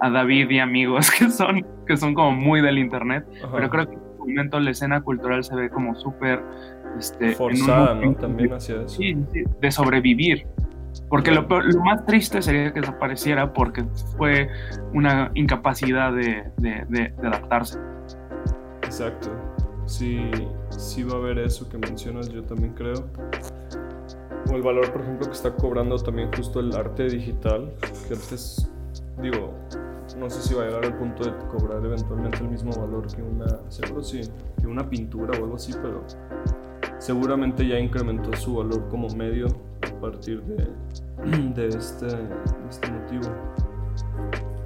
[0.00, 3.94] a David y amigos que son, que son como muy del internet, pero creo que
[3.94, 6.40] en este momento la escena cultural se ve como súper
[6.98, 8.14] este, forzada, ¿no?
[8.14, 8.88] También hacia eso.
[8.88, 9.16] Sí,
[9.60, 10.46] de sobrevivir.
[11.08, 13.84] Porque lo, lo, más triste sería que desapareciera porque
[14.16, 14.48] fue
[14.92, 17.78] una incapacidad de, de, de, adaptarse.
[18.82, 19.30] Exacto.
[19.86, 20.30] Sí,
[20.70, 23.06] sí va a haber eso que mencionas, yo también creo.
[24.50, 27.72] O el valor, por ejemplo, que está cobrando también justo el arte digital,
[28.08, 28.70] que antes,
[29.20, 29.52] digo,
[30.18, 33.22] no sé si va a llegar al punto de cobrar eventualmente el mismo valor que
[33.22, 34.22] una, seguro sí,
[34.60, 36.04] que una pintura o algo así, pero
[36.98, 39.48] seguramente ya incrementó su valor como medio
[40.04, 40.68] partir de,
[41.54, 42.06] de, este,
[42.68, 43.30] este motivo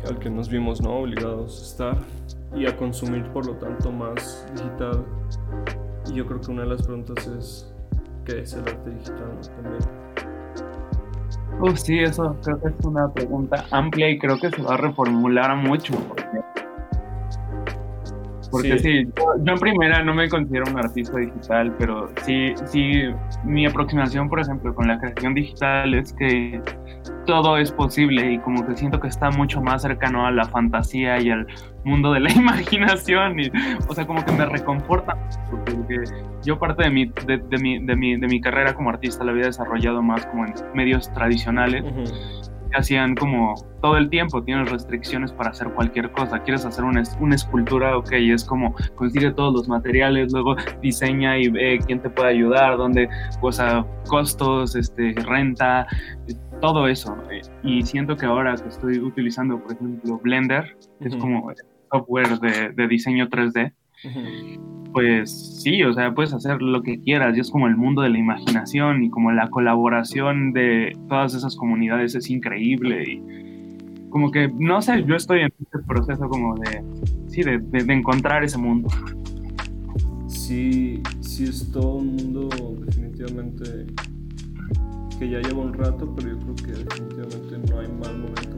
[0.09, 0.91] al que nos vimos ¿no?
[0.99, 1.99] obligados a estar
[2.57, 5.05] y a consumir por lo tanto más digital.
[6.11, 7.75] Y yo creo que una de las preguntas es,
[8.25, 10.08] ¿qué es el arte digital también?
[11.61, 14.77] Uf, sí, eso creo que es una pregunta amplia y creo que se va a
[14.77, 15.95] reformular mucho.
[18.51, 19.07] Porque, sí,
[19.43, 23.03] yo, en primera no me considero un artista digital, pero sí, sí,
[23.45, 26.63] mi aproximación, por ejemplo, con la creación digital es que
[27.27, 31.21] todo es posible y como que siento que está mucho más cercano a la fantasía
[31.21, 31.47] y al
[31.85, 33.51] mundo de la imaginación y
[33.89, 35.17] o sea como que me reconforta
[35.51, 36.05] porque
[36.45, 39.33] yo parte de mi de, de mi, de, mi, de mi carrera como artista la
[39.33, 41.85] había desarrollado más como en medios tradicionales
[42.75, 46.41] hacían como todo el tiempo, tienes restricciones para hacer cualquier cosa.
[46.41, 51.49] Quieres hacer una, una, escultura, ok, es como consigue todos los materiales, luego diseña y
[51.49, 53.09] ve quién te puede ayudar, dónde,
[53.41, 55.87] o sea, costos, este, renta,
[56.61, 57.17] todo eso.
[57.63, 61.53] Y siento que ahora que estoy utilizando, por ejemplo, Blender, que es como
[61.91, 63.73] software de, de diseño 3D,
[64.93, 68.11] pues sí, o sea, puedes hacer lo que quieras y es como el mundo de
[68.11, 74.49] la imaginación y como la colaboración de todas esas comunidades es increíble y como que,
[74.49, 76.83] no sé, yo estoy en este proceso como de,
[77.27, 78.89] sí, de, de, encontrar ese mundo.
[80.27, 82.49] Sí, sí es todo un mundo
[82.87, 83.87] definitivamente
[85.19, 88.57] que ya lleva un rato, pero yo creo que definitivamente no hay mal momento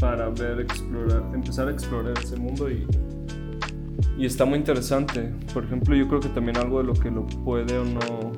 [0.00, 2.86] para, para ver, explorar, empezar a explorar ese mundo y
[4.18, 5.32] y está muy interesante.
[5.54, 8.32] Por ejemplo, yo creo que también algo de lo que lo puede o no,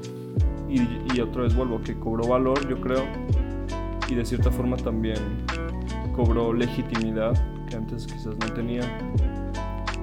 [0.69, 0.81] y,
[1.15, 3.03] y otra vez vuelvo, que cobró valor, yo creo,
[4.09, 5.19] y de cierta forma también
[6.15, 7.33] cobró legitimidad,
[7.69, 8.83] que antes quizás no tenía.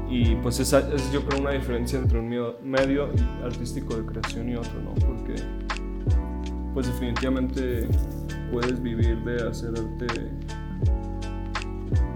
[0.10, 2.30] Y pues esa es yo creo una diferencia entre un
[2.63, 3.10] medio
[3.43, 4.93] artístico de creación y otro, ¿no?
[4.95, 5.36] Porque
[6.78, 7.88] pues definitivamente
[8.52, 10.30] puedes vivir de hacer arte,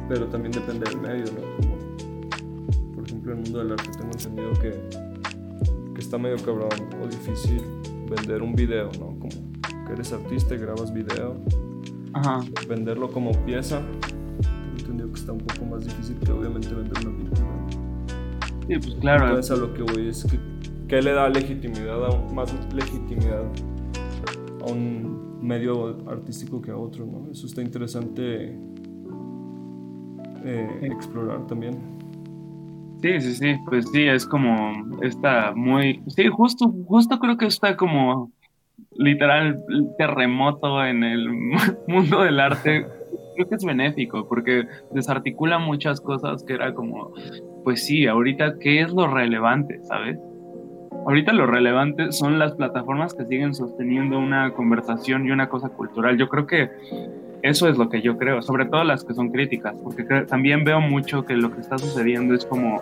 [0.07, 1.71] pero también depende del medio, ¿no?
[3.31, 6.69] el mundo del arte tengo entendido que, que está medio cabrón
[7.01, 7.63] o difícil
[8.07, 9.17] vender un video, ¿no?
[9.17, 9.29] Como
[9.87, 11.37] que eres artista y grabas video.
[12.13, 12.41] Ajá.
[12.69, 13.81] Venderlo como pieza,
[14.41, 17.47] tengo entendido que está un poco más difícil que obviamente vender una pintura.
[18.67, 19.25] Sí, pues claro.
[19.25, 20.37] Entonces a lo que voy es que,
[20.87, 23.45] ¿qué le da legitimidad, a más legitimidad
[24.65, 27.31] a un medio artístico que a otro, ¿no?
[27.31, 28.55] Eso está interesante
[30.43, 31.77] eh, explorar también.
[33.01, 37.75] Sí, sí, sí, pues sí, es como, está muy, sí, justo, justo creo que está
[37.75, 38.31] como
[38.95, 39.63] literal
[39.97, 41.29] terremoto en el
[41.87, 42.85] mundo del arte.
[43.35, 47.13] Creo que es benéfico porque desarticula muchas cosas que era como,
[47.63, 50.19] pues sí, ahorita, ¿qué es lo relevante, sabes?
[51.05, 56.17] Ahorita lo relevante son las plataformas que siguen sosteniendo una conversación y una cosa cultural.
[56.17, 56.69] Yo creo que
[57.41, 60.79] eso es lo que yo creo, sobre todo las que son críticas, porque también veo
[60.79, 62.81] mucho que lo que está sucediendo es como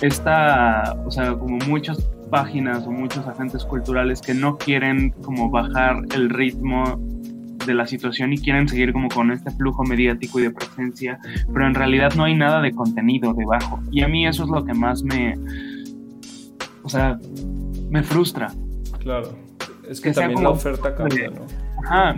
[0.00, 6.02] esta, o sea, como muchas páginas o muchos agentes culturales que no quieren como bajar
[6.14, 7.00] el ritmo
[7.64, 11.18] de la situación y quieren seguir como con este flujo mediático y de presencia,
[11.52, 13.80] pero en realidad no hay nada de contenido debajo.
[13.90, 15.34] Y a mí eso es lo que más me,
[16.86, 17.18] o sea,
[17.90, 18.52] me frustra.
[19.00, 19.36] Claro,
[19.88, 21.44] es que, también la oferta cambia, ¿no?
[21.84, 22.14] Ajá,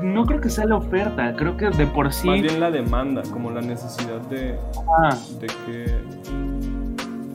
[0.00, 2.28] no creo que sea la oferta, creo que de por sí...
[2.28, 4.56] Más bien la demanda, como la necesidad de,
[5.40, 5.96] de, que,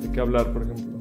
[0.02, 0.97] de que hablar, por ejemplo.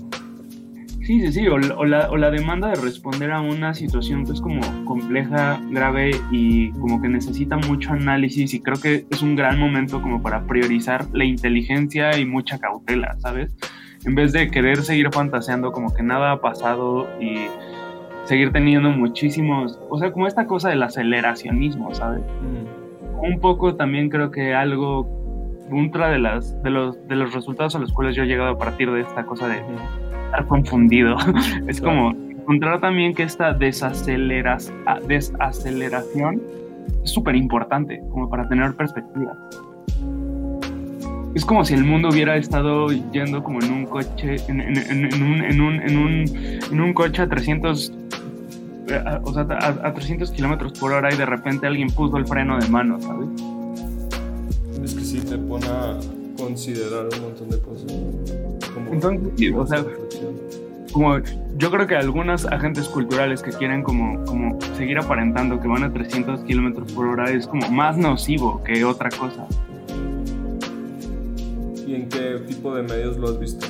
[1.03, 4.41] Sí, sí, sí, o, la, o la demanda de responder a una situación que es
[4.41, 9.59] como compleja, grave y como que necesita mucho análisis y creo que es un gran
[9.59, 13.57] momento como para priorizar la inteligencia y mucha cautela, ¿sabes?
[14.05, 17.47] En vez de querer seguir fantaseando como que nada ha pasado y
[18.25, 22.23] seguir teniendo muchísimos, o sea, como esta cosa del aceleracionismo, ¿sabes?
[22.43, 23.25] Mm.
[23.25, 25.09] Un poco también creo que algo,
[25.71, 28.59] ultra de, las, de, los, de los resultados a los cuales yo he llegado a
[28.59, 29.63] partir de esta cosa de
[30.27, 31.17] estar confundido,
[31.67, 36.43] es como encontrar también que esta desaceleración
[37.03, 39.37] es súper importante, como para tener perspectiva.
[41.39, 45.23] Es como si el mundo hubiera estado yendo como en un coche, en, en, en,
[45.23, 47.93] un, en, un, en, un, un coche a 300
[49.07, 49.47] a, o sea,
[49.85, 53.29] a, 300 kilómetros por hora y de repente alguien puso el freno de mano, ¿sabes?
[54.83, 55.97] Es que sí te pone a
[56.37, 57.93] considerar un montón de cosas.
[58.91, 59.85] Entonces, o sea,
[60.93, 61.19] como
[61.57, 65.93] yo creo que algunos agentes culturales que quieren como, como seguir aparentando que van a
[65.93, 69.47] 300 kilómetros por hora es como más nocivo que otra cosa.
[71.89, 73.67] ¿Y en qué tipo de medios lo has visto?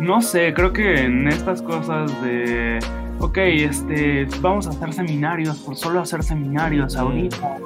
[0.00, 2.80] No sé, creo que en estas cosas de
[3.20, 7.58] ok, este, vamos a hacer seminarios por solo hacer seminarios ahorita,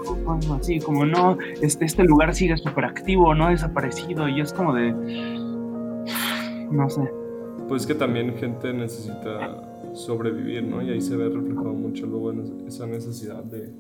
[0.59, 4.75] así, como no, este, este lugar sigue súper activo, no ha desaparecido, y es como
[4.75, 4.93] de,
[6.71, 7.11] no sé.
[7.69, 10.83] Pues que también gente necesita sobrevivir, ¿no?
[10.83, 13.73] Y ahí se ve reflejado mucho luego en esa necesidad de,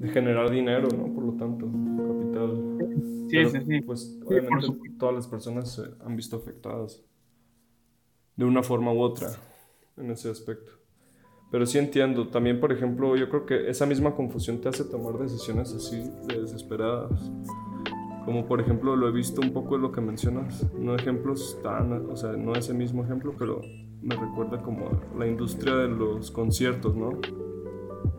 [0.00, 1.06] de generar dinero, ¿no?
[1.12, 2.75] Por lo tanto, capital.
[3.28, 3.80] Sí, Pero, sí, sí.
[3.82, 4.98] Pues obviamente supuesto.
[4.98, 7.02] todas las personas se han visto afectadas
[8.36, 9.30] de una forma u otra
[9.96, 10.72] en ese aspecto.
[11.50, 15.18] Pero sí entiendo, también por ejemplo, yo creo que esa misma confusión te hace tomar
[15.18, 17.30] decisiones así de desesperadas.
[18.24, 22.10] Como por ejemplo lo he visto un poco en lo que mencionas, no ejemplos tan,
[22.10, 23.60] o sea, no ese mismo ejemplo, pero
[24.02, 27.20] me recuerda como a la industria de los conciertos, ¿no?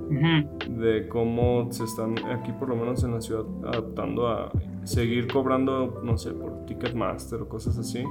[0.10, 0.80] Ujú.
[0.80, 4.52] de cómo se están aquí por lo menos en la ciudad adaptando a
[4.84, 8.04] seguir cobrando, no sé, por Ticketmaster o cosas así,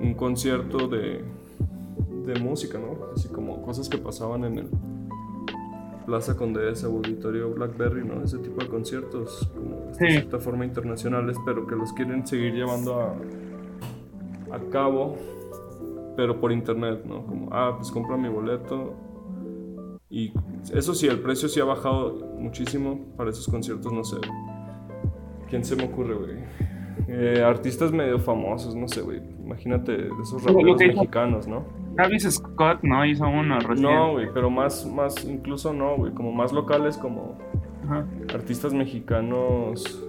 [0.00, 1.24] un concierto de,
[2.24, 2.96] de música, ¿no?
[3.14, 4.68] Así como cosas que pasaban en el
[6.06, 8.22] Plaza Condesa o Auditorio Blackberry, ¿no?
[8.22, 12.98] Ese tipo de conciertos, como de cierta forma internacionales, pero que los quieren seguir llevando
[12.98, 13.14] a,
[14.54, 15.16] a cabo,
[16.16, 17.26] pero por internet, ¿no?
[17.26, 18.94] Como, ah, pues compra mi boleto,
[20.10, 20.32] y
[20.72, 24.16] eso sí, el precio sí ha bajado muchísimo para esos conciertos, no sé.
[25.48, 26.36] ¿Quién se me ocurre, güey?
[27.08, 29.20] Eh, artistas medio famosos, no sé, güey.
[29.44, 31.64] Imagínate de esos raperos mexicanos, ¿no?
[31.94, 33.04] Travis Scott, ¿no?
[33.04, 33.90] Hizo uno recién.
[33.90, 36.12] No, güey, pero más, más, incluso no, güey.
[36.12, 37.38] Como más locales, como
[37.84, 38.06] Ajá.
[38.34, 40.04] artistas mexicanos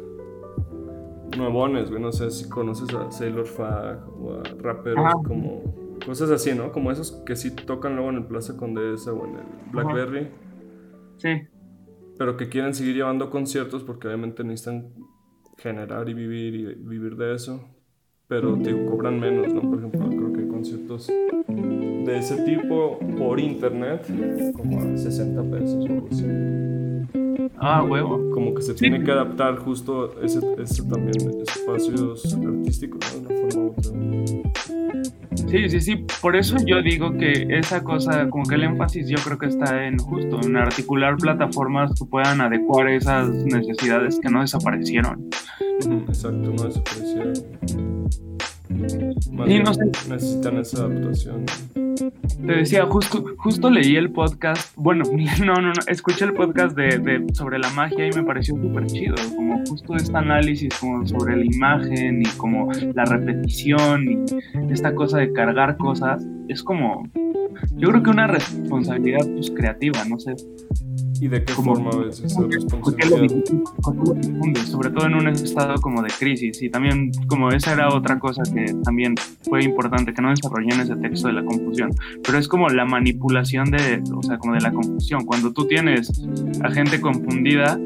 [1.38, 2.02] nuevones, güey.
[2.02, 5.14] No sé si conoces a Sailor Fag o a raperos Ajá.
[5.26, 5.64] como
[6.06, 6.72] cosas así, ¿no?
[6.72, 10.28] Como esos que sí tocan luego en el Plaza Condesa o en el Blackberry.
[11.18, 11.30] Sí.
[12.18, 14.94] pero que quieren seguir llevando conciertos porque obviamente necesitan
[15.58, 17.62] generar y vivir y vivir de eso,
[18.28, 19.62] pero te cobran menos, ¿no?
[19.62, 24.06] Por ejemplo, creo que hay conciertos de ese tipo por internet
[24.54, 26.26] como a 60 pesos o algo así.
[27.62, 28.32] Ah, huevo.
[28.34, 33.00] Como que se tiene que adaptar justo ese, ese también espacios artísticos.
[33.12, 33.92] De una forma u otra.
[35.50, 36.06] Sí, sí, sí.
[36.22, 39.88] Por eso yo digo que esa cosa, como que el énfasis yo creo que está
[39.88, 45.30] en justo, en articular plataformas que puedan adecuar esas necesidades que no desaparecieron.
[46.08, 47.34] Exacto, no desaparecieron.
[48.70, 49.86] Más no sé.
[50.10, 51.46] necesitan esa adaptación.
[52.46, 55.04] Te decía, justo, justo leí el podcast, bueno,
[55.46, 58.86] no, no, no, escuché el podcast de, de- sobre la magia y me pareció súper
[58.88, 64.94] chido, como justo este análisis como sobre la imagen y como la repetición y esta
[64.96, 67.04] cosa de cargar cosas, es como,
[67.76, 70.36] yo creo que una responsabilidad pues, creativa, no sé,
[71.22, 74.66] ¿Y de qué Como- forma porque lo responsabilidad?
[74.66, 78.42] sobre todo en un estado como de crisis y también como esa era otra cosa
[78.54, 81.92] que también fue importante que no desarrollé en ese texto de la confusión
[82.24, 86.12] pero es como la manipulación de o sea como de la confusión cuando tú tienes
[86.64, 87.80] a gente confundida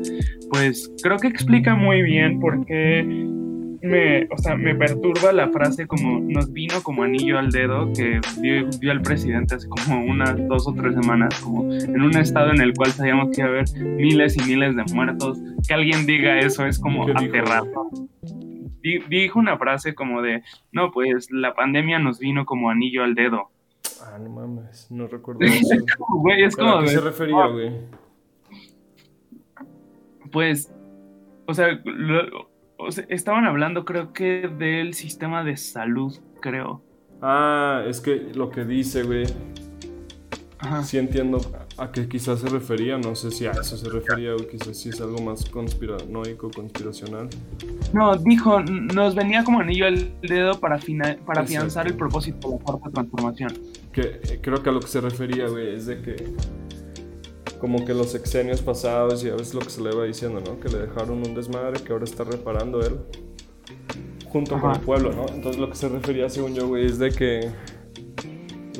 [0.49, 3.27] pues creo que explica muy bien por qué
[3.83, 8.21] me, o sea, me perturba la frase como nos vino como anillo al dedo que
[8.41, 12.51] dio, dio el presidente hace como unas dos o tres semanas, como en un estado
[12.51, 15.37] en el cual sabíamos que iba a haber miles y miles de muertos.
[15.67, 19.39] Que alguien diga eso es como ¿Qué dijo?
[19.39, 23.49] una frase como de, no, pues la pandemia nos vino como anillo al dedo.
[24.05, 25.75] Ah, no mames, no recuerdo eso.
[26.21, 27.71] Güey, es ¿Pero como ¿A qué se refería, güey?
[30.31, 30.73] pues,
[31.47, 36.81] o sea, lo- o sea, estaban hablando creo que del sistema de salud, creo.
[37.21, 39.25] Ah, es que lo que dice, güey,
[40.59, 40.83] Ajá.
[40.83, 41.39] sí entiendo
[41.77, 44.89] a qué quizás se refería, no sé si a eso se refería o quizás sí
[44.89, 47.29] es algo más conspiranoico, conspiracional.
[47.93, 52.57] No, dijo, nos venía como anillo al dedo para, fina- para afianzar el propósito de
[52.57, 53.53] la cuarta transformación.
[53.91, 56.15] Que eh, creo que a lo que se refería, güey, es de que
[57.63, 60.59] como que los sexenios pasados y a veces lo que se le va diciendo, ¿no?
[60.59, 62.99] Que le dejaron un desmadre que ahora está reparando él
[64.27, 64.79] junto con Ajá.
[64.81, 65.25] el pueblo, ¿no?
[65.33, 67.49] Entonces lo que se refería, según yo, güey, es de que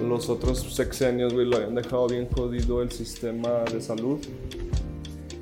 [0.05, 4.19] los otros sexenios, güey, lo habían dejado bien jodido el sistema de salud.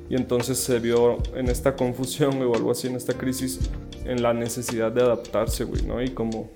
[0.08, 3.58] Y entonces se vio en esta confusión, güey, o algo así, en esta crisis,
[4.04, 6.00] en la necesidad de adaptarse, güey, ¿no?
[6.00, 6.52] Y como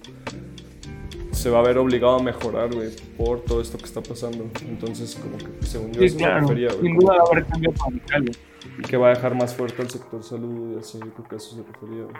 [1.46, 4.48] se va a ver obligado a mejorar, güey, por todo esto que está pasando.
[4.68, 6.40] Entonces, como que según yo, Sí, eso me claro.
[6.40, 6.80] refería, güey.
[6.82, 8.38] Sin duda va a haber cambios radicales.
[8.90, 11.38] que va a dejar más fuerte el sector salud y así, yo creo que a
[11.38, 12.02] eso se refería.
[12.02, 12.16] güey.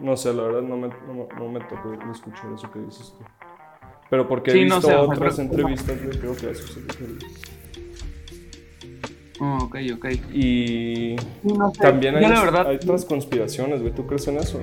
[0.00, 3.24] No sé, la verdad no me, no, no me tocó escuchar eso que dices tú.
[4.08, 6.46] Pero porque he Sí, no visto sé, o sea, otras creo- entrevistas, güey, creo que
[6.46, 7.28] a eso se refería.
[9.42, 10.06] Oh, ok, ok.
[10.32, 14.26] Y Sí, no sé, también hay, yo la verdad, hay otras conspiraciones, güey, ¿tú crees
[14.28, 14.58] en eso?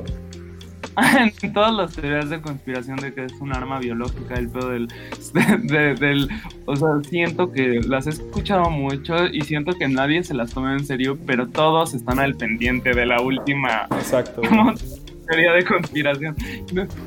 [1.41, 4.87] en todas las teorías de conspiración de que es un arma biológica, el pedo del,
[5.99, 6.29] del,
[6.65, 10.73] O sea, siento que las he escuchado mucho y siento que nadie se las toma
[10.73, 13.87] en serio, pero todos están al pendiente de la última...
[13.91, 14.41] Exacto.
[15.27, 16.35] teoría de conspiración.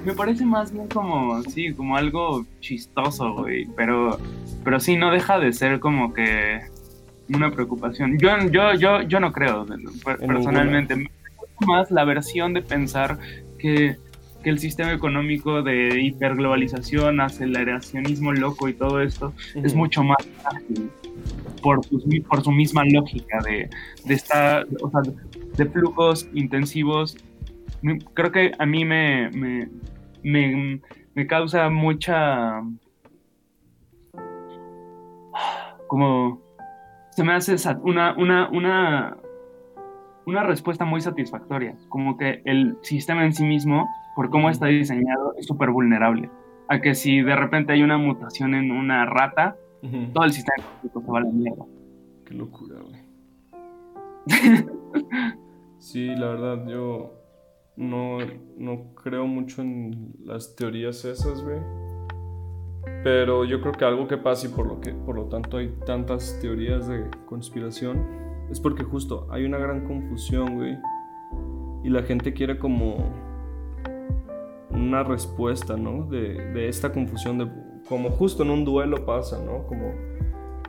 [0.05, 4.19] Me, parece más bien como, sí, como algo chistoso, güey, pero,
[4.63, 6.61] pero sí, no deja de ser como que
[7.35, 8.19] una preocupación.
[8.19, 9.67] Yo, yo, yo, yo no creo,
[10.05, 10.97] personalmente.
[10.97, 11.11] Me
[11.67, 13.19] más la versión de pensar
[13.61, 13.97] que,
[14.43, 20.91] el sistema económico de hiperglobalización, aceleracionismo loco y todo esto es mucho más fácil
[21.63, 21.81] por,
[22.27, 23.69] por su misma lógica de,
[24.07, 25.03] de estar, o sea,
[25.59, 27.19] de flujos intensivos.
[28.15, 29.69] Creo que a mí me, me,
[30.23, 30.81] me,
[31.15, 32.63] me causa mucha
[35.87, 36.41] como
[37.11, 39.17] se me hace una, una, una,
[40.31, 45.35] una respuesta muy satisfactoria, como que el sistema en sí mismo, por cómo está diseñado,
[45.37, 46.31] es súper vulnerable.
[46.69, 49.57] A que si de repente hay una mutación en una rata,
[50.13, 51.65] todo el sistema se va a la mierda.
[52.25, 53.01] Qué locura, güey.
[55.79, 57.15] sí, la verdad, yo
[57.77, 58.19] no,
[58.57, 61.59] no creo mucho en las teorías esas, güey.
[63.03, 65.75] Pero yo creo que algo que pasa y por lo, que, por lo tanto hay
[65.87, 70.79] tantas teorías de conspiración es porque justo hay una gran confusión, güey.
[71.83, 72.97] Y la gente quiere como
[74.71, 76.05] una respuesta, ¿no?
[76.05, 77.51] De, de esta confusión, de,
[77.89, 79.67] como justo en un duelo pasa, ¿no?
[79.67, 79.93] Como,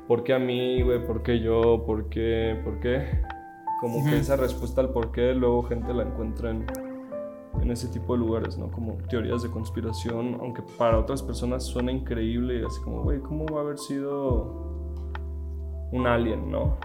[0.08, 1.06] ¿por qué a mí, güey?
[1.06, 1.84] ¿Por qué yo?
[1.86, 2.60] ¿Por qué?
[2.64, 3.22] ¿Por qué?
[3.82, 6.66] Como que esa respuesta al por qué luego gente la encuentra en
[7.62, 8.72] en ese tipo de lugares, ¿no?
[8.72, 13.60] Como teorías de conspiración, aunque para otras personas suena increíble, así como, güey, ¿cómo va
[13.60, 14.72] a haber sido
[15.92, 16.78] un alien, no?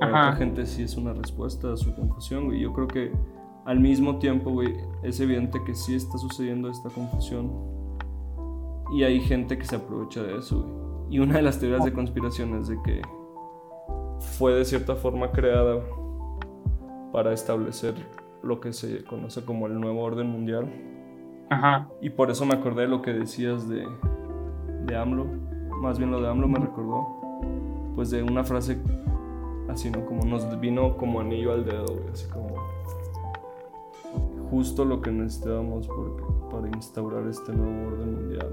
[0.00, 2.60] Para otra gente sí es una respuesta a su confusión, güey.
[2.60, 3.12] Yo creo que
[3.66, 7.50] al mismo tiempo, güey, es evidente que sí está sucediendo esta confusión
[8.92, 10.80] y hay gente que se aprovecha de eso, güey.
[11.10, 13.02] Y una de las teorías de conspiración es de que
[14.38, 15.80] fue de cierta forma creada
[17.12, 17.94] para establecer
[18.42, 20.72] lo que se conoce como el nuevo orden mundial.
[21.50, 21.88] Ajá.
[22.00, 23.84] Y por eso me acordé de lo que decías de,
[24.86, 25.26] de AMLO,
[25.82, 27.06] más bien lo de AMLO me recordó,
[27.96, 28.80] pues de una frase
[29.70, 30.04] así, ¿no?
[30.06, 32.54] Como nos vino como anillo al dedo, así como
[34.50, 35.88] justo lo que necesitábamos
[36.50, 38.48] para instaurar este nuevo orden mundial,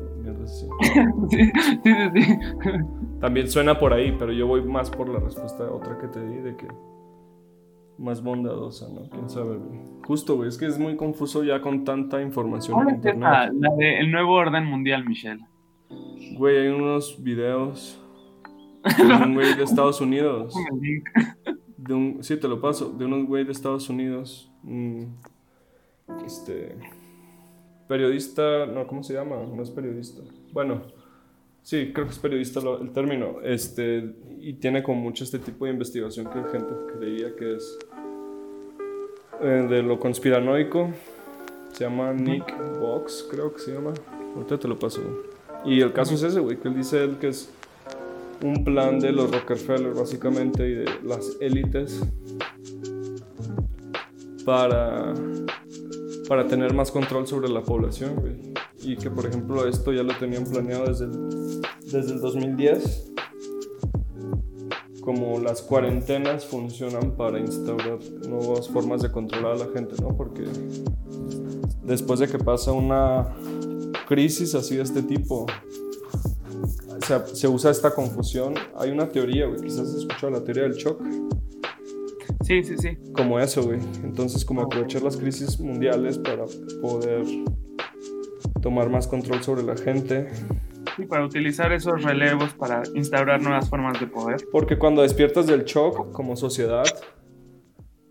[0.46, 0.68] sí,
[1.30, 1.52] sí,
[1.84, 2.40] sí, sí.
[3.20, 6.38] También suena por ahí, pero yo voy más por la respuesta otra que te di
[6.38, 6.68] de que
[7.98, 9.10] más bondadosa, ¿no?
[9.10, 9.58] ¿Quién sabe,
[10.06, 13.52] Justo, güey, es que es muy confuso ya con tanta información en internet.
[13.54, 15.44] la de El Nuevo Orden Mundial, Michelle.
[16.38, 18.00] Güey, hay unos videos
[18.98, 20.54] de un güey de Estados Unidos.
[21.78, 24.52] De un, sí, te lo paso, de unos güey de Estados Unidos.
[26.26, 26.76] este.
[27.88, 29.38] Periodista, no, ¿cómo se llama?
[29.38, 30.22] No es periodista.
[30.52, 30.82] Bueno,
[31.68, 33.42] Sí, creo que es periodista el término.
[33.44, 37.78] Este, y tiene como mucho este tipo de investigación que la gente creía que es
[39.42, 40.92] eh, de lo conspiranoico.
[41.74, 43.94] Se llama Nick Box, creo que se llama.
[44.34, 45.02] Ahorita te lo paso.
[45.66, 47.54] Y el caso es ese, güey, que él dice él que es
[48.44, 52.02] un plan de los Rockefeller, básicamente, y de las élites
[54.46, 55.14] para,
[56.28, 60.46] para tener más control sobre la población, y que por ejemplo esto ya lo tenían
[60.46, 61.62] planeado desde el,
[61.92, 63.14] desde el 2010
[65.08, 70.10] como las cuarentenas funcionan para instaurar nuevas formas de controlar a la gente, ¿no?
[70.18, 70.44] Porque
[71.82, 73.34] después de que pasa una
[74.06, 75.46] crisis así de este tipo,
[77.02, 78.54] se, se usa esta confusión.
[78.78, 81.02] Hay una teoría, güey, quizás has escuchado la teoría del shock.
[82.44, 82.98] Sí, sí, sí.
[83.14, 83.80] Como eso, güey.
[84.04, 86.46] Entonces, como aprovechar las crisis mundiales para
[86.82, 87.26] poder
[88.62, 90.30] tomar más control sobre la gente.
[90.98, 94.38] Y para utilizar esos relevos para instaurar nuevas formas de poder.
[94.52, 96.86] Porque cuando despiertas del shock como sociedad,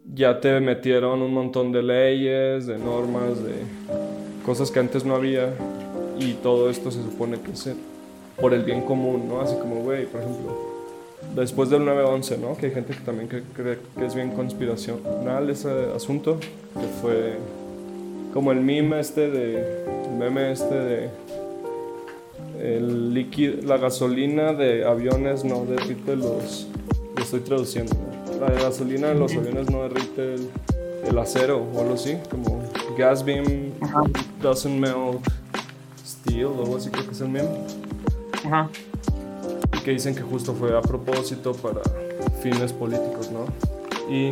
[0.04, 3.54] ya te metieron un montón de leyes, de normas, de
[4.44, 5.54] cosas que antes no había.
[6.18, 7.70] Y todo esto se supone que es
[8.40, 9.40] por el bien común, ¿no?
[9.40, 10.56] Así como, güey, por ejemplo,
[11.34, 12.56] después del 9-11, ¿no?
[12.56, 17.34] Que hay gente que también cree que es bien conspiracional ese asunto, que fue
[18.36, 19.86] como el meme este de
[20.18, 21.08] meme este de
[22.60, 26.66] el líquido, la gasolina de aviones no derrite los
[27.16, 27.94] lo estoy traduciendo
[28.38, 30.34] la gasolina de los aviones no derrite
[31.08, 32.62] el, acero o algo así como
[32.98, 33.72] gas beam
[34.42, 35.26] doesn't melt
[36.04, 37.48] steel o algo así creo que es el meme
[38.46, 38.68] Ajá.
[39.76, 41.80] y que dicen que justo fue a propósito para
[42.42, 43.46] fines políticos no
[44.12, 44.30] y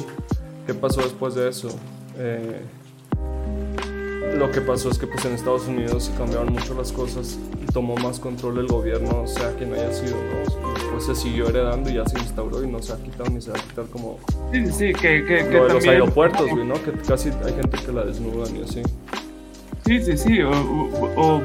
[0.67, 1.69] qué pasó después de eso
[2.19, 2.61] eh,
[4.37, 7.67] lo que pasó es que pues en Estados Unidos se cambiaron mucho las cosas y
[7.73, 10.91] tomó más control el gobierno, sea quien haya sido, ¿no?
[10.91, 13.53] Pues se siguió heredando y ya se instauró y no se ha quitado ni se
[13.53, 14.19] va a quitar como...
[14.53, 16.75] Sí, sí, que, que, que lo de los también- aeropuertos, güey, ¿no?
[16.83, 18.83] Que casi hay gente que la desnudan y así.
[19.87, 20.43] Sí, sí, sí.
[20.43, 21.43] O, o- o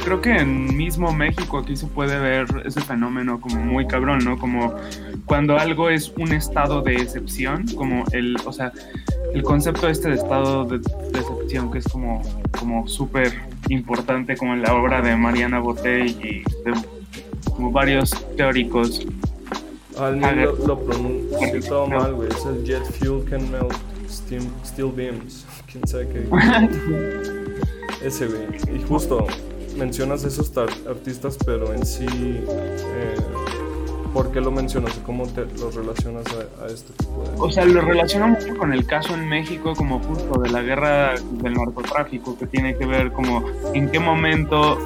[0.00, 4.38] creo que en mismo México aquí se puede ver ese fenómeno como muy cabrón, ¿no?
[4.38, 4.74] Como
[5.26, 8.72] cuando algo es un estado de excepción, como el, o sea,
[9.34, 12.22] el concepto este de estado de, de excepción que es como,
[12.58, 13.32] como súper
[13.68, 16.74] importante, como en la obra de Mariana Botey y de
[17.50, 19.06] como varios teóricos.
[19.98, 20.66] Al A menos ver.
[20.66, 22.28] lo, lo pronuncio todo mal, güey.
[22.30, 23.74] Es el jet fuel can melt
[24.08, 25.46] steam, steel beams.
[25.70, 26.26] Quién sabe qué.
[28.06, 28.42] Ese, güey.
[28.74, 29.26] Y justo
[29.80, 30.52] mencionas esos
[30.86, 33.16] artistas, pero en sí, eh,
[34.12, 34.92] ¿por qué lo mencionas?
[35.06, 37.30] ¿Cómo te lo relacionas a, a este tipo de.?
[37.38, 41.14] O sea, lo relaciono mucho con el caso en México como justo de la guerra
[41.14, 44.78] del narcotráfico, que tiene que ver como en qué momento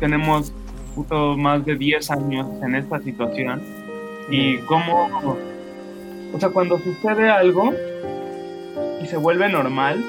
[0.00, 0.52] tenemos
[0.94, 3.62] justo más de 10 años en esta situación
[4.30, 5.36] y cómo,
[6.34, 7.74] o sea, cuando sucede algo
[9.02, 10.02] y se vuelve normal,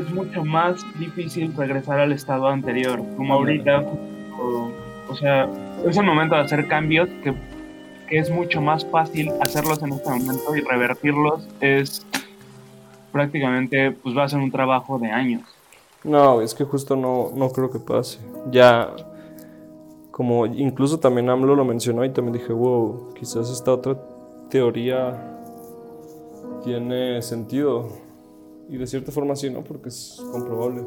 [0.00, 3.84] es mucho más difícil regresar al estado anterior, como ahorita,
[4.38, 4.70] o,
[5.08, 5.48] o sea,
[5.86, 7.34] es el momento de hacer cambios que
[8.10, 12.04] que es mucho más fácil hacerlos en este momento y revertirlos es
[13.12, 15.42] prácticamente, pues va a ser un trabajo de años.
[16.02, 18.18] No, es que justo no, no creo que pase.
[18.50, 18.90] Ya,
[20.10, 23.96] como incluso también AMLO lo mencionó y también dije, wow, quizás esta otra
[24.48, 25.38] teoría
[26.64, 27.90] tiene sentido.
[28.70, 29.64] Y de cierta forma sí, ¿no?
[29.64, 30.86] Porque es comprobable.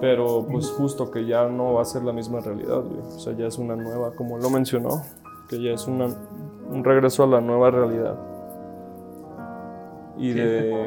[0.00, 3.00] Pero pues justo que ya no va a ser la misma realidad, güey.
[3.14, 5.02] O sea, ya es una nueva, como lo mencionó,
[5.50, 6.06] que ya es una,
[6.70, 8.18] un regreso a la nueva realidad.
[10.16, 10.86] Y de...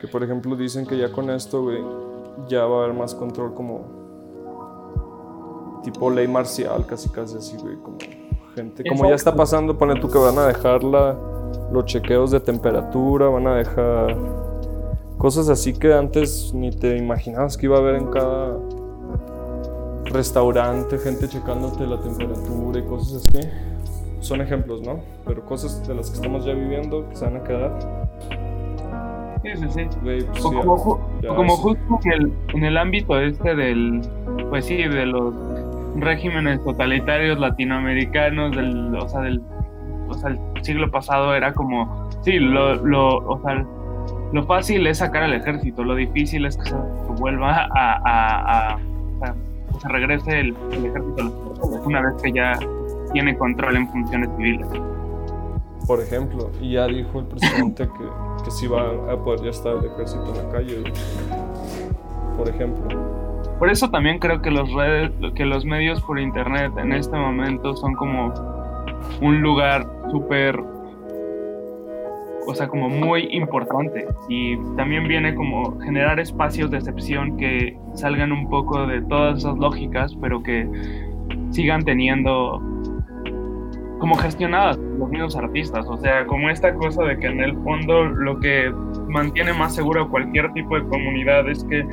[0.00, 1.82] Que por ejemplo dicen que ya con esto, güey,
[2.46, 3.80] ya va a haber más control como...
[5.82, 7.96] Tipo ley marcial, casi casi así, güey, como
[8.54, 8.84] gente...
[8.86, 11.16] Como ya está pasando, pone tú que van a dejar la-
[11.72, 14.16] los chequeos de temperatura, van a dejar
[15.18, 18.56] cosas así que antes ni te imaginabas que iba a haber en cada
[20.06, 23.40] restaurante, gente checándote la temperatura y cosas así.
[24.20, 25.00] Son ejemplos, ¿no?
[25.26, 28.08] Pero cosas de las que estamos ya viviendo que se van a quedar.
[29.42, 29.98] Sí, sí, sí.
[30.02, 33.18] Güey, pues, O sí, como, ju- ya como es- justo en el, en el ámbito
[33.20, 34.00] este del,
[34.50, 35.32] pues sí, de los
[35.96, 39.40] regímenes totalitarios latinoamericanos, del, o sea, del
[40.08, 43.64] o sea, el siglo pasado era como, sí, lo, lo, o sea,
[44.32, 46.76] lo fácil es sacar al ejército, lo difícil es que se
[47.18, 49.34] vuelva a, a, a- o sea,
[49.72, 52.58] que se regrese el, el ejército a personas, una vez que ya
[53.12, 54.66] tiene control en funciones civiles.
[55.86, 59.72] por ejemplo, y ya dijo el presidente que, que sí va a poder ya estar
[59.76, 60.82] el ejército en la calle.
[62.36, 62.86] Por ejemplo.
[63.58, 67.74] Por eso también creo que los redes, que los medios por internet en este momento
[67.74, 68.32] son como
[69.20, 70.58] un lugar súper,
[72.46, 74.06] o sea, como muy importante.
[74.28, 79.56] Y también viene como generar espacios de excepción que salgan un poco de todas esas
[79.58, 80.68] lógicas, pero que
[81.50, 82.60] sigan teniendo
[83.98, 85.86] como gestionadas los mismos artistas.
[85.88, 88.72] O sea, como esta cosa de que en el fondo lo que
[89.08, 91.84] mantiene más seguro a cualquier tipo de comunidad es que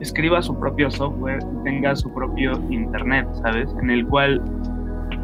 [0.00, 3.72] escriba su propio software y tenga su propio internet, ¿sabes?
[3.80, 4.42] En el cual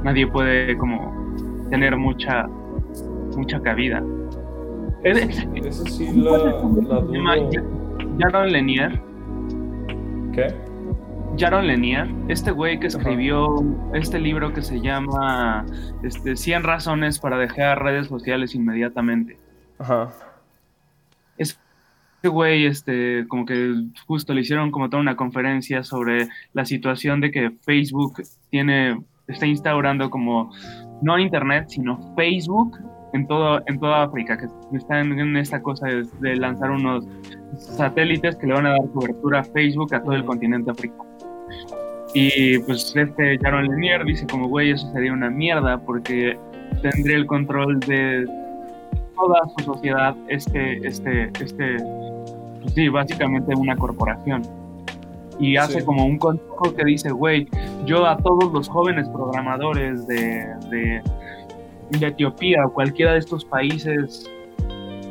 [0.04, 1.17] nadie puede como
[1.70, 2.46] tener mucha
[3.36, 4.02] mucha cabida.
[5.04, 7.50] Es- Esa sí la, la.
[8.18, 9.00] Jaron Lanier,
[10.34, 10.54] ¿Qué?
[11.38, 13.62] Jaron Lanier, este güey que escribió
[13.94, 15.64] este libro que se llama
[16.02, 19.36] este, 100 razones para dejar redes sociales inmediatamente.
[19.78, 20.10] Ajá.
[21.36, 23.74] Este güey, este, como que
[24.08, 29.46] justo le hicieron como toda una conferencia sobre la situación de que Facebook tiene, está
[29.46, 30.50] instaurando como,
[31.02, 32.78] no internet, sino Facebook
[33.12, 34.46] en todo, en toda África, que
[34.76, 37.06] están en esta cosa de, de lanzar unos
[37.56, 41.08] satélites que le van a dar cobertura a Facebook a todo el continente africano.
[42.14, 46.38] Y pues este Jaron Lanier dice como, güey, eso sería una mierda porque
[46.82, 48.26] tendría el control de
[49.14, 51.76] toda su sociedad este, este, este,
[52.62, 54.42] pues sí, básicamente una corporación.
[55.38, 55.86] Y hace Sí.
[55.86, 57.48] como un consejo que dice, güey,
[57.86, 61.02] yo a todos los jóvenes programadores de, de,
[61.98, 64.28] de Etiopía o cualquiera de estos países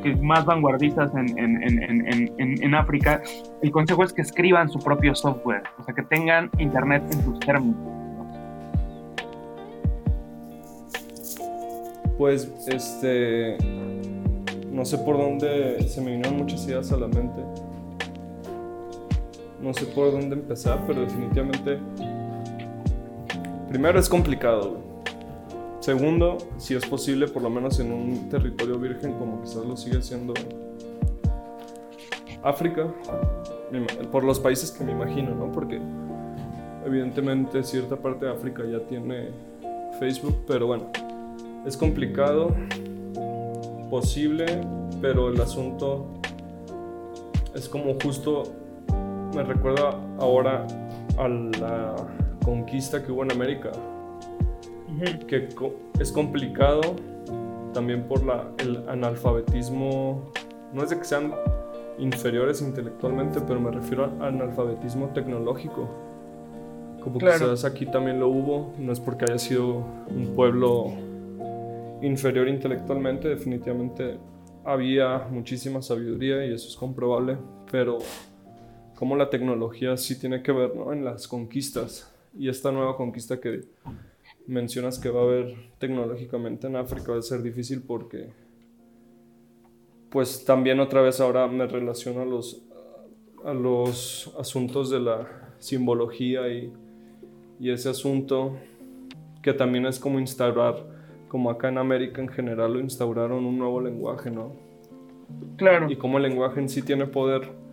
[0.03, 3.21] que más vanguardistas en, en, en, en, en, en África,
[3.61, 7.39] el consejo es que escriban su propio software, o sea, que tengan internet en sus
[7.39, 7.77] términos.
[12.17, 13.57] Pues, este.
[14.71, 17.41] No sé por dónde se me vinieron muchas ideas a la mente.
[19.61, 21.79] No sé por dónde empezar, pero definitivamente,
[23.69, 24.77] primero es complicado.
[25.79, 30.01] Segundo, si es posible, por lo menos en un territorio virgen como quizás lo sigue
[30.01, 30.33] siendo
[32.43, 32.87] África,
[34.11, 35.51] por los países que me imagino, ¿no?
[35.51, 35.79] Porque
[36.85, 39.29] evidentemente cierta parte de África ya tiene
[39.99, 40.91] Facebook, pero bueno,
[41.65, 42.55] es complicado,
[43.89, 44.45] posible,
[45.01, 46.07] pero el asunto
[47.53, 48.43] es como justo
[49.37, 50.65] me recuerda ahora
[51.19, 51.95] a la
[52.43, 53.71] conquista que hubo en América.
[55.27, 55.47] Que
[55.99, 56.81] es complicado
[57.71, 60.31] también por la, el analfabetismo,
[60.73, 61.35] no es de que sean
[61.99, 65.87] inferiores intelectualmente, pero me refiero al analfabetismo tecnológico.
[67.03, 70.93] Como quizás aquí también lo hubo, no es porque haya sido un pueblo
[72.01, 74.17] inferior intelectualmente, definitivamente
[74.65, 77.37] había muchísima sabiduría y eso es comprobable,
[77.71, 77.99] pero
[78.97, 80.91] como la tecnología sí tiene que ver ¿no?
[80.91, 83.65] en las conquistas y esta nueva conquista que
[84.47, 88.29] mencionas que va a haber tecnológicamente en África va a ser difícil porque
[90.09, 92.63] pues también otra vez ahora me relaciono a los,
[93.45, 96.73] a los asuntos de la simbología y,
[97.59, 98.57] y ese asunto
[99.43, 100.87] que también es como instaurar,
[101.27, 104.53] como acá en América en general lo instauraron un nuevo lenguaje, ¿no?
[105.57, 105.91] Claro.
[105.91, 107.66] Y como el lenguaje en sí tiene poder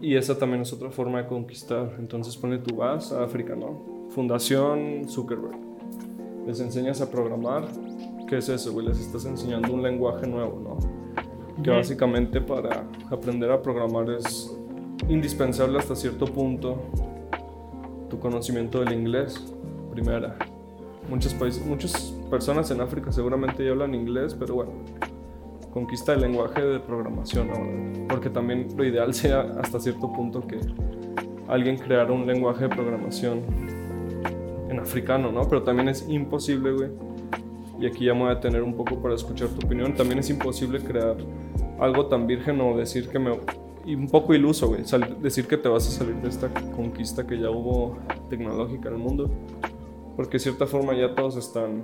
[0.00, 1.96] y esa también es otra forma de conquistar.
[1.98, 4.08] Entonces pone tu vas a África, ¿no?
[4.10, 5.58] Fundación Zuckerberg.
[6.46, 7.66] Les enseñas a programar.
[8.28, 8.86] ¿Qué es eso, güey?
[8.86, 11.62] Les estás enseñando un lenguaje nuevo, ¿no?
[11.62, 14.56] Que básicamente para aprender a programar es
[15.08, 16.82] indispensable hasta cierto punto
[18.08, 19.54] tu conocimiento del inglés,
[19.90, 20.36] primera.
[21.08, 24.72] Muchos países, muchas personas en África seguramente ya hablan inglés, pero bueno,
[25.74, 28.06] conquista el lenguaje de programación ahora.
[28.08, 30.60] Porque también lo ideal sea hasta cierto punto que
[31.48, 33.42] alguien creara un lenguaje de programación
[34.80, 35.48] africano, ¿no?
[35.48, 36.90] Pero también es imposible, güey.
[37.80, 39.94] Y aquí ya me voy a tener un poco para escuchar tu opinión.
[39.94, 41.16] También es imposible crear
[41.80, 43.32] algo tan virgen o decir que me...
[43.84, 44.82] Y un poco iluso, güey.
[45.20, 47.98] Decir que te vas a salir de esta conquista que ya hubo
[48.30, 49.30] tecnológica en el mundo.
[50.16, 51.82] Porque de cierta forma ya todos están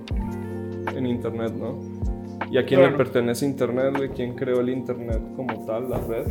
[0.95, 2.20] en Internet, ¿no?
[2.51, 4.09] ¿Y a quién le pertenece Internet, güey?
[4.11, 6.27] ¿Quién creó el Internet como tal, la red,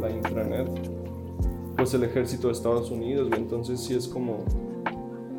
[0.00, 0.68] la intranet?
[1.76, 3.30] Pues el ejército de Estados Unidos.
[3.34, 4.44] Entonces sí es como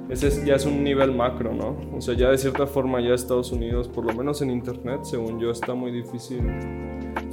[0.10, 1.78] ese ya es un nivel macro, ¿no?
[1.96, 5.40] O sea, ya de cierta forma ya Estados Unidos, por lo menos en Internet, según
[5.40, 6.42] yo, está muy difícil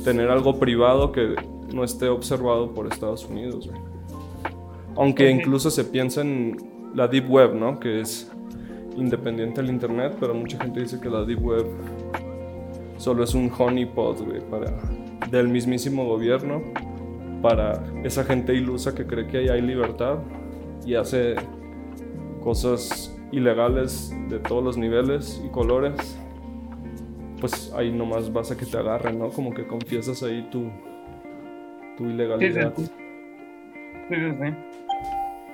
[0.04, 1.34] tener algo privado que
[1.74, 3.68] no esté observado por Estados Unidos.
[4.96, 6.56] Aunque incluso se piensa en
[6.94, 7.80] la Deep Web, ¿no?
[7.80, 8.30] Que es
[8.96, 11.66] independiente del Internet, pero mucha gente dice que la Deep Web
[13.00, 14.76] solo es un honeypot, güey, para,
[15.30, 16.60] del mismísimo gobierno,
[17.40, 20.18] para esa gente ilusa que cree que ahí hay libertad
[20.84, 21.34] y hace
[22.44, 25.94] cosas ilegales de todos los niveles y colores,
[27.40, 29.30] pues ahí nomás vas a que te agarren, ¿no?
[29.30, 30.70] Como que confiesas ahí tu,
[31.96, 32.74] tu ilegalidad.
[32.76, 32.84] Sí,
[34.10, 34.54] sí, sí.